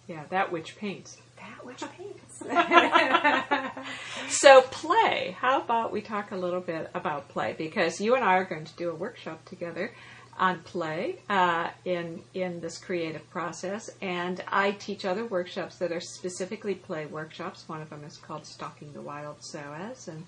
[0.08, 2.42] yeah that which paints That which paints.
[4.28, 5.38] So play.
[5.40, 8.66] How about we talk a little bit about play because you and I are going
[8.66, 9.94] to do a workshop together
[10.40, 16.00] on play uh, in in this creative process, and I teach other workshops that are
[16.00, 17.64] specifically play workshops.
[17.68, 20.26] One of them is called Stalking the Wild Psoas, and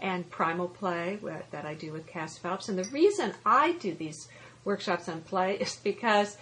[0.00, 1.18] and Primal Play
[1.50, 2.68] that I do with Cass Phelps.
[2.68, 4.28] And the reason I do these
[4.64, 6.36] workshops on play is because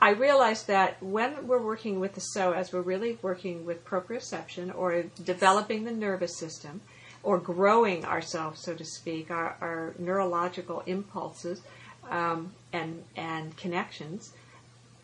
[0.00, 5.04] I realize that when we're working with the psoas, we're really working with proprioception or
[5.24, 6.80] developing the nervous system
[7.24, 11.62] or growing ourselves, so to speak, our, our neurological impulses
[12.10, 14.32] um, and, and connections.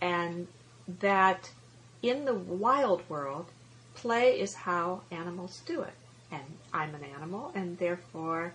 [0.01, 0.49] And
[1.01, 1.51] that
[2.03, 3.47] in the wild world,
[3.95, 5.95] play is how animals do it.
[6.31, 8.53] And I'm an animal, and therefore,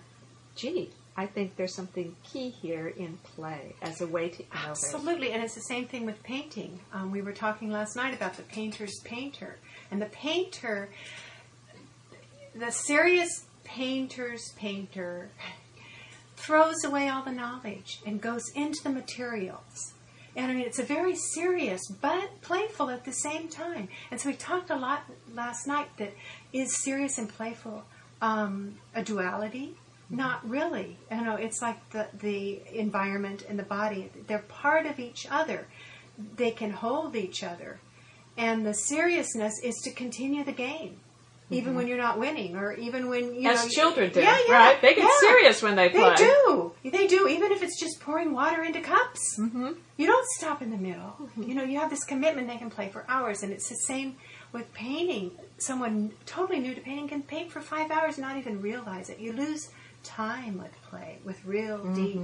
[0.54, 4.68] gee, I think there's something key here in play as a way to innovate.
[4.68, 6.80] Absolutely, and it's the same thing with painting.
[6.92, 9.56] Um, we were talking last night about the painter's painter,
[9.90, 10.90] and the painter,
[12.54, 15.30] the serious painter's painter,
[16.40, 19.94] throws away all the knowledge and goes into the materials.
[20.36, 23.88] And I mean, it's a very serious but playful at the same time.
[24.10, 26.12] And so we talked a lot last night that
[26.52, 27.84] is serious and playful
[28.22, 29.74] um, a duality?
[30.08, 30.96] Not really.
[31.10, 34.10] You know, it's like the the environment and the body.
[34.26, 35.66] They're part of each other.
[36.36, 37.80] they can hold each other.
[38.36, 40.98] And the seriousness is to continue the game.
[41.52, 43.46] Even when you're not winning, or even when you Mm-hmm.
[43.48, 44.80] As know, children do, yeah, yeah, right?
[44.80, 45.10] They get yeah.
[45.20, 46.10] serious when they play.
[46.10, 46.72] They do.
[46.84, 47.26] They do.
[47.26, 49.70] Even if it's just pouring water into cups, Mm-hmm.
[49.96, 51.16] you don't stop in the middle.
[51.36, 52.46] You know, you have this commitment.
[52.48, 54.16] They can play for hours, and it's the same
[54.52, 55.32] with painting.
[55.58, 59.18] Someone totally new to painting can paint for five hours and not even realize it.
[59.18, 59.70] You lose
[60.04, 62.20] time with play, with real deep,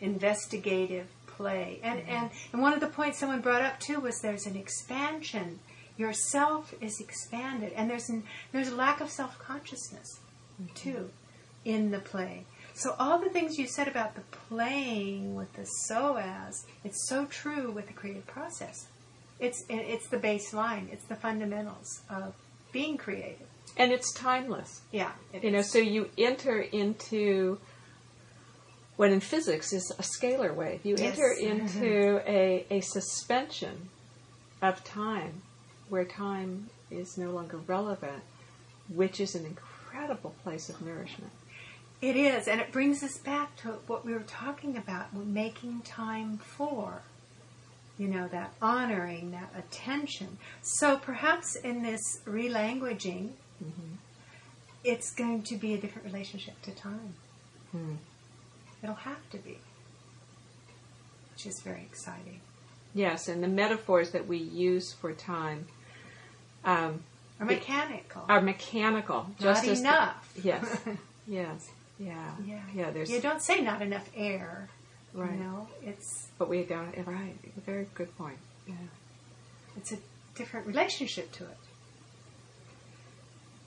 [0.00, 1.80] investigative play.
[1.82, 5.60] And and and one of the points someone brought up too was there's an expansion.
[6.02, 10.18] Yourself is expanded, and there's an, there's a lack of self consciousness
[10.74, 11.10] too
[11.64, 12.44] in the play.
[12.74, 17.70] So all the things you said about the playing with the psoas, it's so true
[17.70, 18.88] with the creative process.
[19.38, 20.92] It's it's the baseline.
[20.92, 22.34] It's the fundamentals of
[22.72, 23.46] being creative.
[23.76, 24.80] And it's timeless.
[24.90, 27.60] Yeah, it You know, so you enter into
[28.96, 30.80] what in physics is a scalar wave.
[30.82, 31.16] You Yes.
[31.16, 31.86] enter into
[32.18, 32.28] mm-hmm.
[32.28, 33.88] a, a suspension
[34.60, 35.42] of time
[35.92, 38.22] where time is no longer relevant,
[38.88, 41.30] which is an incredible place of nourishment.
[42.00, 46.38] It is, and it brings us back to what we were talking about, making time
[46.38, 47.02] for.
[47.98, 50.38] You know, that honoring, that attention.
[50.62, 53.32] So perhaps in this relanguaging,
[54.84, 57.12] it's going to be a different relationship to time.
[57.70, 57.96] Hmm.
[58.82, 59.58] It'll have to be,
[61.34, 62.40] which is very exciting.
[62.94, 65.66] Yes, and the metaphors that we use for time
[66.64, 67.02] um,
[67.40, 68.22] Or mechanical.
[68.28, 69.26] are mechanical.
[69.40, 70.32] Not just as the- enough.
[70.44, 70.78] yes,
[71.26, 72.60] yes, yeah, yeah.
[72.74, 72.90] yeah.
[72.90, 74.68] There's, You don't say not enough air.
[75.14, 75.32] Right.
[75.32, 76.94] You know, it's but we don't.
[77.06, 77.34] Right,
[77.66, 78.38] very good point.
[78.66, 78.74] Yeah.
[79.76, 79.98] it's a
[80.34, 81.56] different relationship to it.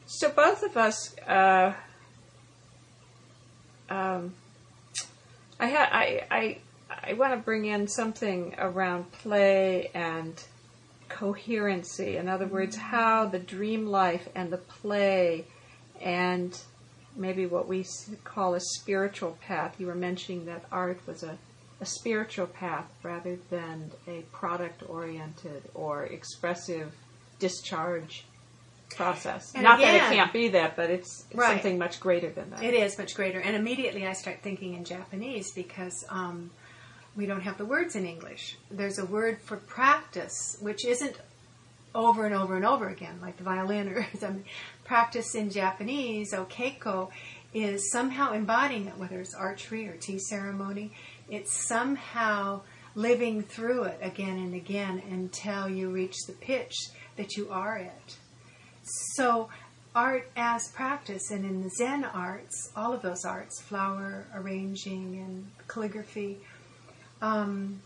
[0.07, 1.73] So both of us, uh,
[3.89, 4.33] um,
[5.59, 6.57] I ha- I I
[7.09, 10.33] I want to bring in something around play and
[11.15, 12.17] coherency.
[12.17, 15.45] In other words, how the dream life and the play
[16.01, 16.59] and
[17.15, 17.85] maybe what we
[18.25, 19.75] call a spiritual path.
[19.79, 21.37] You were mentioning that art was a,
[21.79, 26.91] a spiritual path rather than a product oriented or expressive
[27.39, 28.25] discharge
[28.89, 29.53] process.
[29.55, 31.53] And Not that it can't be that, but it's, it's Right.
[31.53, 32.61] something much greater than that.
[32.61, 33.39] It is much greater.
[33.39, 36.51] And immediately I start thinking in Japanese because um,
[37.15, 38.57] we don't have the words in English.
[38.69, 41.17] There's a word for practice, which isn't
[41.93, 44.45] over and over and over again, like the violin or something.
[44.83, 47.09] Practice in Japanese, okeiko,
[47.53, 50.91] is somehow embodying it, whether it's archery or tea ceremony.
[51.29, 52.61] It's somehow
[52.95, 56.75] living through it again and again until you reach the pitch
[57.15, 58.17] that you are it.
[59.15, 59.49] So,
[59.95, 65.51] art as practice, and in the Zen arts, all of those arts, flower arranging and
[65.67, 66.39] calligraphy,
[67.25, 67.81] um,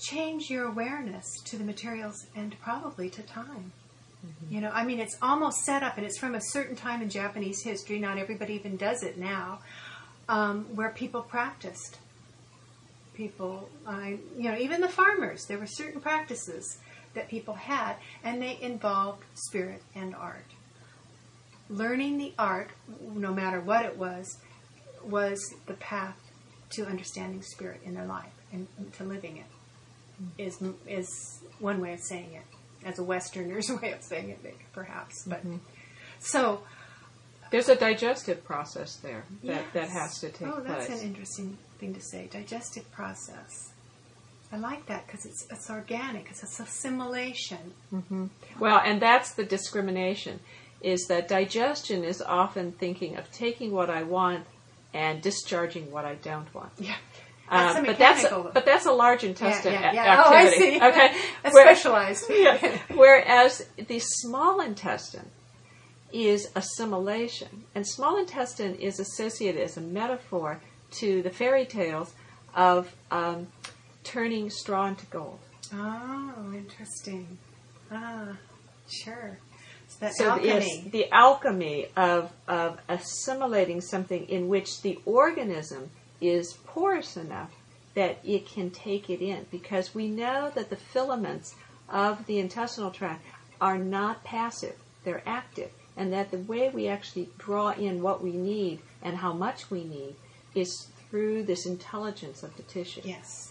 [0.00, 3.72] change your awareness to the materials and probably to time.
[4.50, 7.10] You know, I mean, it's almost set up, and it's from a certain time in
[7.10, 7.98] Japanese history.
[7.98, 9.60] Not everybody even does it now,
[10.28, 11.98] um, where people practiced.
[13.14, 16.78] People, I, you know, even the farmers, there were certain practices
[17.14, 20.46] that people had, and they involved spirit and art.
[21.68, 24.38] Learning the art, no matter what it was,
[25.04, 26.25] was the path
[26.70, 29.44] to understanding spirit in their life and to living it.
[30.38, 35.24] Is is one way of saying it, as a Westerner's way of saying it, perhaps.
[35.26, 35.56] But mm-hmm.
[36.18, 36.62] so
[37.50, 40.52] There's a digestive process there that, that has to take place.
[40.56, 41.02] oh, that's place.
[41.02, 42.28] an interesting thing to say.
[42.32, 43.72] Digestive process.
[44.52, 46.28] I like that because it's it's organic.
[46.30, 47.72] It's, it's assimilation.
[47.92, 48.26] Mm-hmm.
[48.58, 50.40] Well, and that's the discrimination,
[50.80, 54.46] is that digestion is often thinking of taking what I want
[54.96, 56.72] and discharging what I don't want.
[56.78, 56.94] Yeah,
[57.48, 60.22] Uh, That's a but that's mechanical- but that's a large intestine yeah, a- yeah.
[60.26, 60.70] Oh, I activity.
[60.78, 60.86] see.
[60.88, 61.08] Okay,
[61.42, 62.24] That's Where- specialized.
[62.46, 62.78] yeah.
[63.04, 63.52] Whereas
[63.92, 65.30] the small intestine
[66.12, 70.60] is assimilation, and small intestine is associated as a metaphor
[71.00, 72.14] to the fairy tales
[72.54, 72.80] of
[73.10, 73.48] um,
[74.02, 75.38] turning straw into gold.
[75.74, 77.38] Oh, interesting.
[77.92, 78.36] Ah,
[78.88, 79.38] sure.
[80.00, 80.46] So alchemy.
[80.46, 85.90] yes, the alchemy of, of assimilating something in which the organism
[86.20, 87.52] is porous enough
[87.94, 91.54] that it can take it in, because we know that the filaments
[91.88, 93.24] of the intestinal tract
[93.58, 98.32] are not passive; they're active, and that the way we actually draw in what we
[98.32, 100.14] need and how much we need
[100.54, 103.00] is through this intelligence of the tissue.
[103.04, 103.45] yes.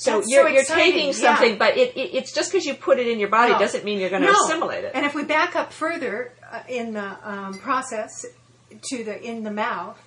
[0.00, 1.12] So That's you're, so you're taking yeah.
[1.12, 3.58] something, but it, it, it's just because you put it in your body No.
[3.58, 4.38] doesn't mean you're going to No.
[4.46, 4.92] assimilate it.
[4.94, 8.24] And if we back up further uh, in the um, process
[8.90, 10.00] to the in the mouth,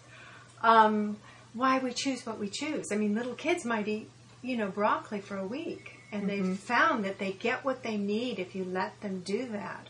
[0.63, 1.17] um,
[1.53, 2.91] why we choose what we choose.
[2.91, 4.09] I mean, little kids might eat
[4.43, 5.99] you know, broccoli for a week.
[6.11, 9.87] And they've found that they get what they need if you let them do that.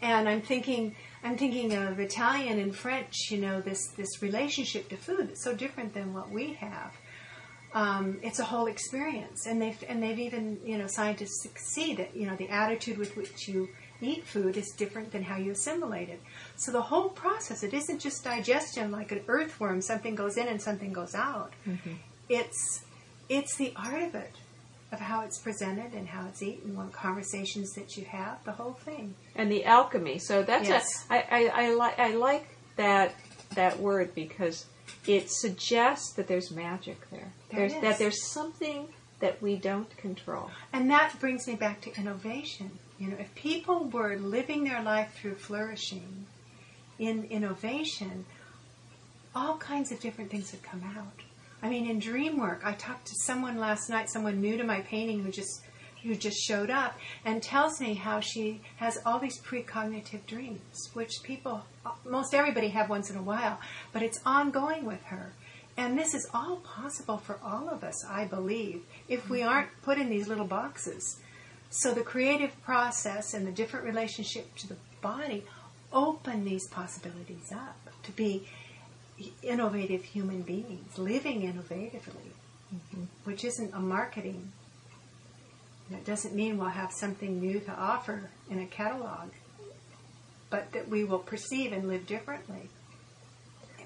[0.00, 4.96] And I'm thinking, I'm thinking of Italian and French, you know, this, this relationship to
[4.96, 6.92] food that's so different than what we have.
[7.74, 12.16] Um, it's a whole experience, and they've and they've even you know scientists see that
[12.16, 13.68] you know the attitude with which you
[14.00, 16.20] eat food is different than how you assimilate it.
[16.56, 20.60] So the whole process, it isn't just digestion like an earthworm, something goes in and
[20.60, 21.52] something goes out.
[22.28, 22.82] It's
[23.28, 24.32] it's the art of it,
[24.92, 28.72] of how it's presented and how it's eaten, what conversations that you have, the whole
[28.74, 29.14] thing.
[29.34, 30.18] and the alchemy.
[30.18, 31.06] So that's Yes.
[31.10, 32.46] a, I, I, I, li- I like
[32.76, 33.14] that
[33.54, 34.66] that word because
[35.06, 37.32] it suggests that there's magic there.
[37.50, 38.88] There there's that there's something
[39.20, 40.50] that we don't control.
[40.72, 42.70] And that brings me back to innovation.
[42.98, 46.26] You know, if people were living their life through flourishing
[46.98, 48.24] in innovation,
[49.34, 51.22] all kinds of different things would come out.
[51.62, 54.80] I mean, in dream work, I talked to someone last night, someone new to my
[54.80, 55.62] painting who just
[56.02, 61.10] who just showed up and tells me how she has all these precognitive dreams, which
[61.22, 61.64] people,
[62.04, 63.58] most everybody have once in a while,
[63.92, 65.32] but it's ongoing with her.
[65.76, 69.98] And this is all possible for all of us, I believe, if we aren't put
[69.98, 71.18] in these little boxes.
[71.68, 75.44] So the creative process and the different relationship to the body
[75.92, 78.48] open these possibilities up to be
[79.42, 82.32] innovative human beings, living innovatively,
[83.24, 84.52] which isn't a marketing.
[85.90, 89.30] That doesn't mean we'll have something new to offer in a catalog,
[90.50, 92.68] but that we will perceive and live differently.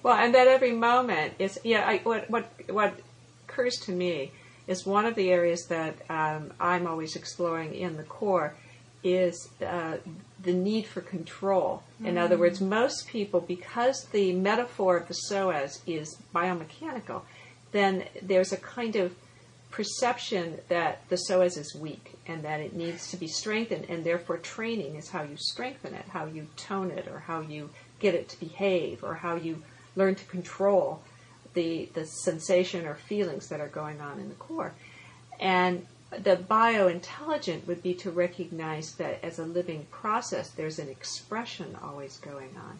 [0.02, 1.86] Well, and that every moment is yeah.
[1.86, 2.94] I, what what what
[3.46, 4.32] occurs to me
[4.66, 8.54] is one of the areas that um, I'm always exploring in the core
[9.02, 9.96] is uh,
[10.42, 11.82] the need for control.
[12.04, 17.22] In other words, most people, because the metaphor of the psoas is biomechanical,
[17.72, 19.14] then there's a kind of
[19.70, 24.36] perception that the psoas is weak and that it needs to be strengthened, and therefore
[24.38, 27.70] training is how you strengthen it, how you tone it, or how you
[28.00, 29.62] get it to behave, or how you
[29.96, 31.02] learn to control
[31.54, 34.72] the the sensation or feelings that are going on in the core.
[35.40, 41.76] And the biointelligent would be to recognize that as a living process, there's an expression
[41.82, 42.78] always going on,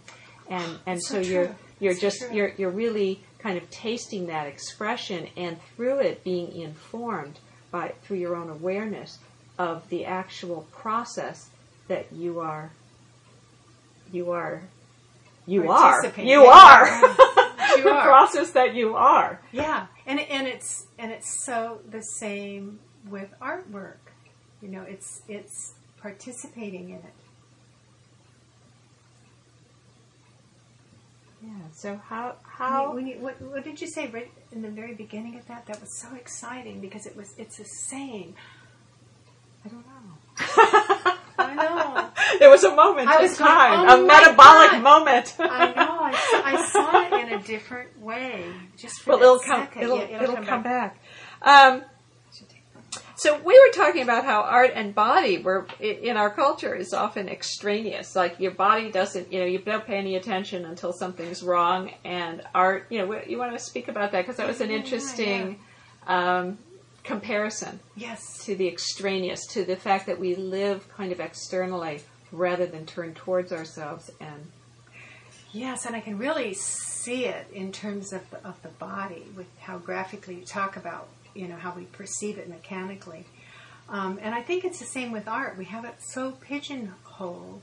[0.49, 2.35] and and So so, you're you're So just true.
[2.35, 7.39] you're you're really kind of tasting that expression, and through it being informed
[7.71, 9.19] by through your own awareness
[9.59, 11.51] of the actual process
[11.89, 12.73] that you are
[14.13, 14.63] you are
[15.53, 16.01] you are
[16.33, 16.87] you are
[17.77, 18.03] You the are.
[18.11, 19.41] process that you are.
[19.53, 22.79] Yeah, and and it's and it's so the same
[23.15, 24.03] with artwork.
[24.63, 27.15] You know, it's it's participating in it.
[31.43, 31.51] Yeah.
[31.73, 34.69] So how When how you- when you- what, what did you say right in the
[34.81, 35.67] very beginning of that?
[35.67, 38.35] That was so exciting because it was it's the same.
[39.65, 40.97] I don't know.
[41.51, 42.07] I know.
[42.39, 45.37] There was a moment I in was going, time, "Oh a metabolic God." moment.
[45.39, 45.99] I know.
[46.01, 48.45] I, I saw it in a different way.
[48.79, 49.63] Just for well, it'll come.
[49.63, 49.83] second.
[49.83, 51.03] It'll, Yeah, it'll, come, back.
[51.43, 51.83] Um,
[53.17, 57.29] so we were talking about how art and body were in our culture is often
[57.29, 58.17] extraneous.
[58.17, 61.91] Like your body doesn't, you know, you don't pay any attention until something's wrong.
[62.05, 64.77] And art, you know, you want to speak about that because that was an Yeah,
[64.77, 65.59] yeah, interesting
[66.07, 66.59] um,
[67.05, 68.45] comparison Yes.
[68.45, 73.15] to the extraneous, to the fact that we live kind of externally rather than turn
[73.15, 74.51] towards ourselves and
[75.53, 79.49] Yes, and I can really see it in terms of the, of the body, with
[79.59, 83.25] how graphically you talk about, you know, how we perceive it mechanically.
[83.89, 85.59] Um, and I think it's the same with art.
[85.59, 87.63] We have it so pigeonholed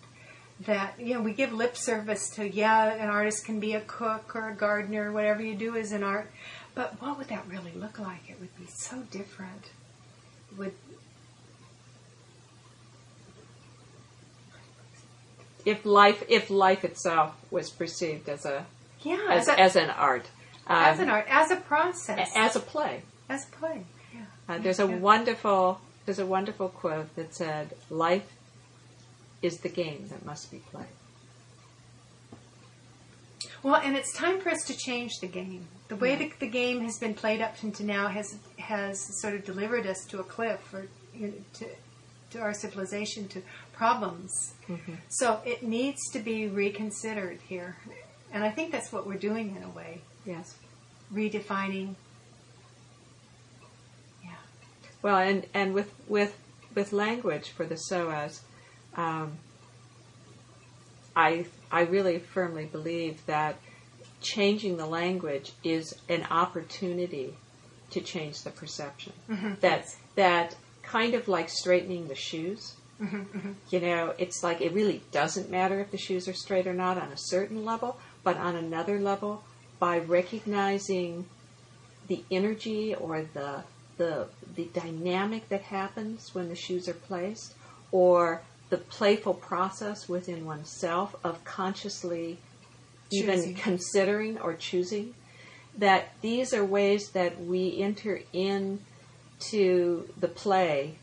[0.66, 4.36] that, you know, we give lip service to, yeah, an artist can be a cook
[4.36, 6.30] or a gardener, whatever you do is an art.
[6.78, 8.30] But what would that really look like?
[8.30, 9.64] It would be so different.
[10.60, 10.74] Would
[15.66, 18.66] if life if life itself was perceived as a
[19.02, 20.28] yeah, as, as, a- as an art
[20.68, 23.84] um, as an art, as a process, as a play as a play.
[24.14, 24.22] Yeah.
[24.48, 24.98] uh, there's a Yeah.
[24.98, 28.32] wonderful there's a wonderful quote that said life
[29.42, 30.86] is the game that must be played
[33.68, 35.68] Well, and it's time for us to change the game.
[35.90, 39.44] The way the, the game has been played up to now has has sort of
[39.44, 41.68] delivered us to a cliff, or you know, to
[42.30, 43.42] to our civilization, to
[43.74, 44.54] problems.
[45.10, 47.76] So it needs to be reconsidered here,
[48.32, 50.56] and I think that's what we're doing in a way, yes
[51.14, 51.96] redefining.
[54.24, 54.30] Yeah,
[55.02, 56.38] well and and with with
[56.74, 58.40] with language for the psoas
[58.96, 59.34] um,
[61.16, 63.58] I I really firmly believe that
[64.22, 67.36] changing the language is an opportunity
[67.92, 69.14] to change the perception.
[69.30, 69.54] Mm-hmm.
[69.62, 72.76] That that kind of like straightening the shoes.
[73.02, 73.52] Mm-hmm.
[73.70, 76.98] You know, it's like it really doesn't matter if the shoes are straight or not
[76.98, 79.44] on a certain level, but on another level,
[79.80, 81.26] by recognizing
[82.08, 83.64] the energy or the
[83.98, 87.54] the the dynamic that happens when the shoes are placed,
[87.92, 92.38] or the playful process within oneself of consciously
[93.12, 95.14] even considering or choosing,
[95.78, 98.80] that these are ways that we enter into
[100.20, 100.96] the play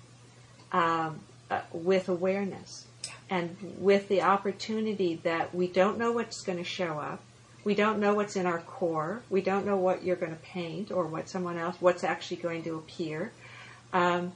[0.73, 2.87] um, uh, with awareness
[3.31, 7.21] and with the opportunity that we don't know what's going to show up.
[7.65, 9.23] We don't know what's in our core.
[9.31, 12.62] We don't know what you're going to paint or what someone else, what's actually going
[12.65, 13.33] to appear.
[13.93, 14.33] Um,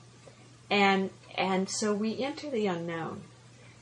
[0.70, 3.22] and and so we enter the unknown,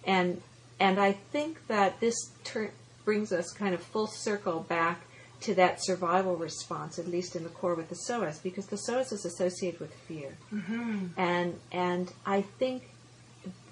[0.05, 0.43] and
[0.79, 2.73] and I think that this tur-
[3.05, 5.03] brings us kind of full circle back
[5.41, 9.13] to that survival response, at least in the core with the psoas, because the psoas
[9.13, 11.07] is associated with fear, mm-hmm.
[11.17, 12.83] and and I think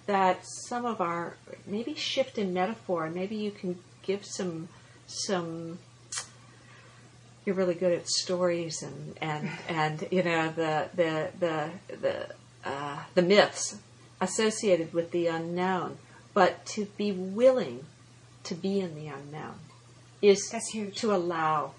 [0.07, 4.68] that some of our maybe shift in metaphor, maybe you can give some
[5.07, 5.78] some
[7.45, 12.26] you're really good at stories and and and you know the the the the
[12.65, 13.79] uh, the myths
[14.21, 15.99] associated with the unknown,
[16.33, 17.85] but to be willing
[18.45, 19.55] to be in the unknown
[20.23, 20.97] is That's huge.
[20.97, 21.73] to allow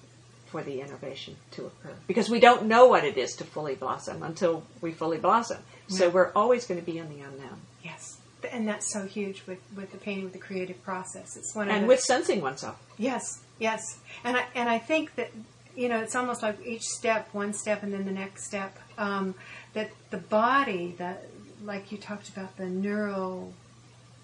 [0.48, 4.24] for the innovation to occur because we don't know what it is to fully blossom
[4.24, 5.58] until we fully blossom.
[5.88, 8.18] So we're always going to be in the unknown Yes,
[8.52, 11.38] and that's so huge with with the painting with the creative process.
[11.38, 12.82] It's one of and the, with sensing oneself.
[12.98, 15.30] Yes, yes, and I and I think that
[15.76, 18.76] you know it's almost like each step, one step, and then the next step.
[18.98, 19.36] Um,
[19.76, 21.18] that the body, the
[21.64, 23.54] like you talked about, the neural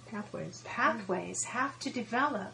[0.10, 0.62] Pathways.
[0.66, 2.54] pathways have to develop.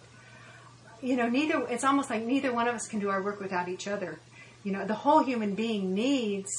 [1.01, 1.65] You know, neither.
[1.69, 4.19] It's almost like neither one of us can do our work without each other.
[4.63, 6.49] You know, the whole human being needs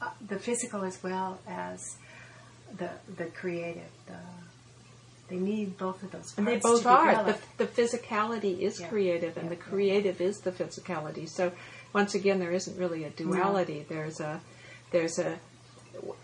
[0.00, 1.96] uh, the physical as well as
[2.76, 3.90] the the creative.
[4.06, 4.18] The
[5.28, 6.34] they need both of those.
[6.36, 7.22] And they both are.
[7.24, 8.88] The, the physicality is Yeah.
[8.88, 9.50] creative, and Yeah.
[9.50, 11.28] the creative is the physicality.
[11.28, 11.52] So,
[11.92, 13.86] once again, there isn't really a duality.
[13.88, 14.40] There's a,
[14.90, 15.38] there's a,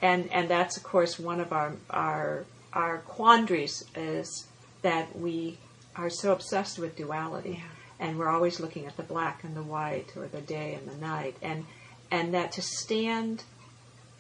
[0.03, 4.47] and and that's of course one of our our our quandaries is
[4.83, 5.59] that we
[5.97, 8.07] are so obsessed with duality, Yeah.
[8.07, 10.97] and we're always looking at the black and the white, or the day and the
[10.97, 11.65] night, and
[12.11, 13.45] and that to stand,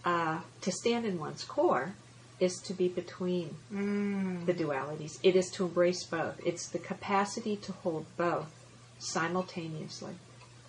[0.05, 1.95] uh, to stand in one's core,
[2.41, 4.47] is to be between Mm.
[4.47, 5.19] the dualities.
[5.23, 6.41] It is to embrace both.
[6.45, 8.49] It's the capacity to hold both
[8.99, 10.15] simultaneously,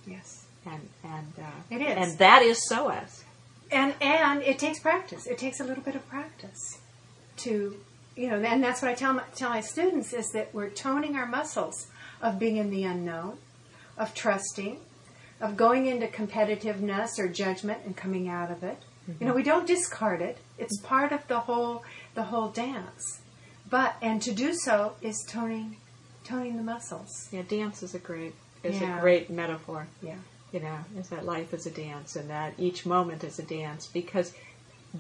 [0.06, 0.46] Yes.
[0.66, 1.96] and and uh, It is.
[2.10, 3.24] and that is psoas.
[3.72, 5.28] And and it takes practice.
[5.28, 6.80] It takes a little bit of practice
[7.38, 7.78] to,
[8.16, 11.16] you know, and that's what I tell my, tell my students is that we're toning
[11.16, 11.88] our muscles
[12.22, 13.38] of being in the unknown,
[13.98, 14.80] of trusting,
[15.40, 18.80] of going into competitiveness or judgment and coming out of it.
[19.08, 19.38] You know, mm-hmm.
[19.38, 20.38] we don't discard it.
[20.58, 21.84] It's part of the whole
[22.16, 23.22] the whole dance.
[23.70, 25.78] But and to do so is toning
[26.24, 27.30] toning the muscles.
[27.32, 28.98] Yeah, dance is a great is Yeah.
[28.98, 29.88] a great metaphor.
[30.02, 30.16] Yeah.
[30.54, 33.88] You know, is that life is a dance, and that each moment is a dance
[33.88, 34.34] because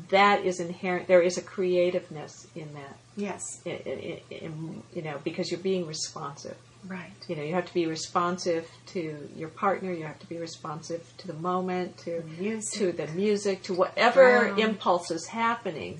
[0.10, 1.08] that is inherent.
[1.08, 2.98] There is a creativeness in that.
[3.16, 3.62] Yes.
[3.66, 6.58] i i in, you know, because you're being responsive.
[6.88, 7.12] Right.
[7.28, 11.04] you know you have to be responsive to your partner you have to be responsive
[11.18, 12.80] to the moment to Music.
[12.80, 14.60] to the music to whatever Um.
[14.60, 16.00] impulse is happening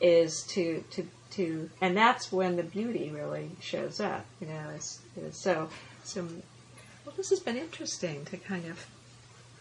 [0.00, 5.00] is to to to and that's when the beauty really shows up you know is,
[5.16, 5.68] is so
[6.04, 6.26] so
[7.04, 8.86] well this has been interesting to kind of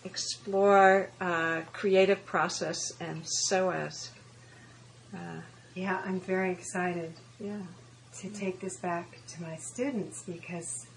[0.04, 4.10] explore uh, creative process and psoas
[5.14, 5.42] uh,
[5.76, 7.14] Yeah, I'm very excited.
[7.40, 7.58] yeah.
[8.20, 10.88] to take this back to my students because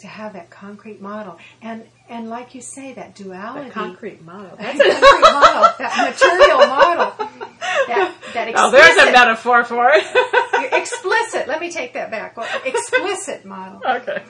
[0.00, 4.56] to have that concrete model and and like you say that duality concrete model.
[4.56, 7.28] That concrete model that material model
[7.86, 10.72] that that explicit, oh there's a metaphor for it.
[10.72, 11.48] Explicit.
[11.48, 12.36] Let me take that back.
[12.36, 13.80] Well, explicit model.
[13.84, 14.22] Okay.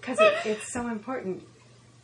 [0.00, 1.42] because it, it's so important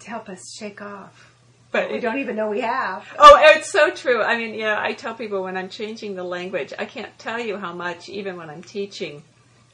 [0.01, 1.31] to help us shake off
[1.73, 3.07] but we don't even know we have.
[3.18, 4.23] Oh, it's so true.
[4.23, 7.57] I mean, yeah, I tell people when I'm changing the language, I can't tell you
[7.57, 9.23] how much, even when I'm teaching,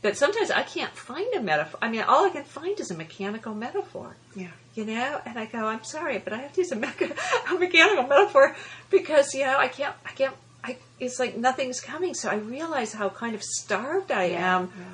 [0.03, 1.79] that sometimes I can't find a metaphor.
[1.83, 4.17] I mean, all I can find is a mechanical metaphor.
[4.37, 7.17] yeah You know, and I go, I'm sorry, but I have to use a, mecha-
[7.51, 8.55] a mechanical metaphor
[8.91, 10.35] because you know I can't, I can't.
[10.65, 12.13] I, it's like nothing's coming.
[12.15, 14.85] So I realize how kind of starved I Yeah, am yeah.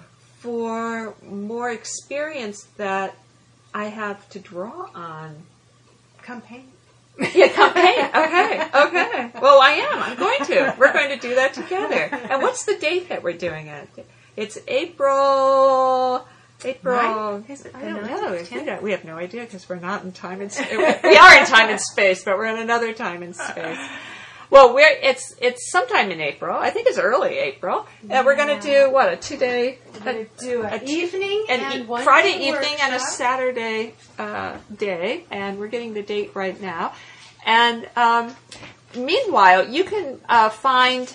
[0.40, 3.14] for more experience that
[3.74, 5.36] I have to draw on.
[6.22, 6.68] campaign
[7.34, 8.04] Yeah, campaign.
[8.24, 9.30] Okay, okay.
[9.40, 10.02] Well, I am.
[10.02, 10.74] I'm going to.
[10.78, 12.08] We're going to do that together.
[12.30, 13.88] And what's the date that we're doing it?
[14.36, 16.26] It's April
[16.64, 16.94] April.
[16.94, 17.42] Right?
[17.74, 18.32] I don't know.
[18.60, 20.70] We, don't- we have no idea because we're not in time and space.
[21.02, 23.78] we are in time and space, but we're in another time and space.
[24.48, 26.56] Well, we're it's it's sometime in April.
[26.56, 30.26] I think it's early April, and we're going to do what a two day, We're
[30.38, 33.00] do an evening an and e- Friday day evening and a.
[33.00, 36.92] Saturday uh, day, and we're getting the date right now.
[37.46, 38.36] And um,
[38.94, 41.12] meanwhile, you can uh, find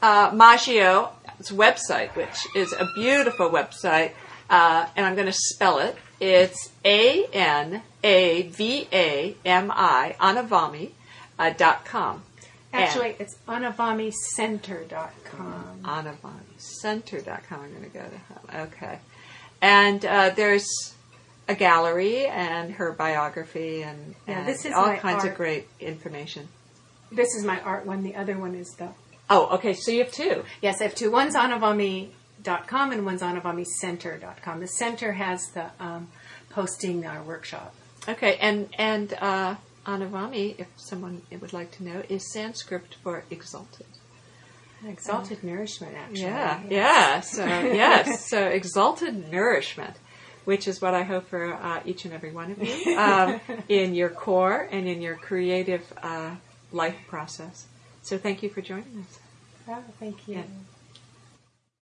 [0.00, 1.08] uh, Maggio's
[1.50, 4.12] website, which is a beautiful website,
[4.50, 5.96] uh, and I'm going to spell it.
[6.20, 10.90] It's A N A V A M I Anavami
[11.38, 12.22] uh, dot com.
[12.72, 15.80] And- Actually, it's anavamicenter.com.
[15.84, 17.60] AnavamiCenter.com.
[17.60, 18.38] I'm going to go to him.
[18.72, 18.98] Okay.
[19.60, 20.94] And uh, there's
[21.48, 26.48] a gallery and her biography and, Yeah, and this is all kinds of great information.
[27.10, 28.02] This is my art one.
[28.02, 28.90] The other one is the.
[29.30, 29.74] Oh, okay.
[29.74, 30.44] So you have two.
[30.62, 31.10] Yes, I have two.
[31.10, 34.60] One's anavami.com and one's anavamicenter.com.
[34.60, 36.08] The center has the um,
[36.50, 37.74] posting our workshop.
[38.08, 38.36] Okay.
[38.40, 39.56] And and uh,
[39.86, 43.86] Anavami, if someone would like to know, is Sanskrit for exalted.
[44.86, 46.20] Exalted nourishment, actually.
[46.22, 46.70] Yeah, Yes.
[46.70, 47.20] yeah.
[47.20, 49.94] So yes, so exalted nourishment,
[50.44, 53.94] which is what I hope for uh, each and every one of you um, in
[53.96, 56.36] your core and in your creative uh,
[56.70, 57.66] life process.
[58.08, 59.18] So thank you for joining us.
[59.68, 60.36] Oh, thank you.
[60.36, 60.44] Yeah.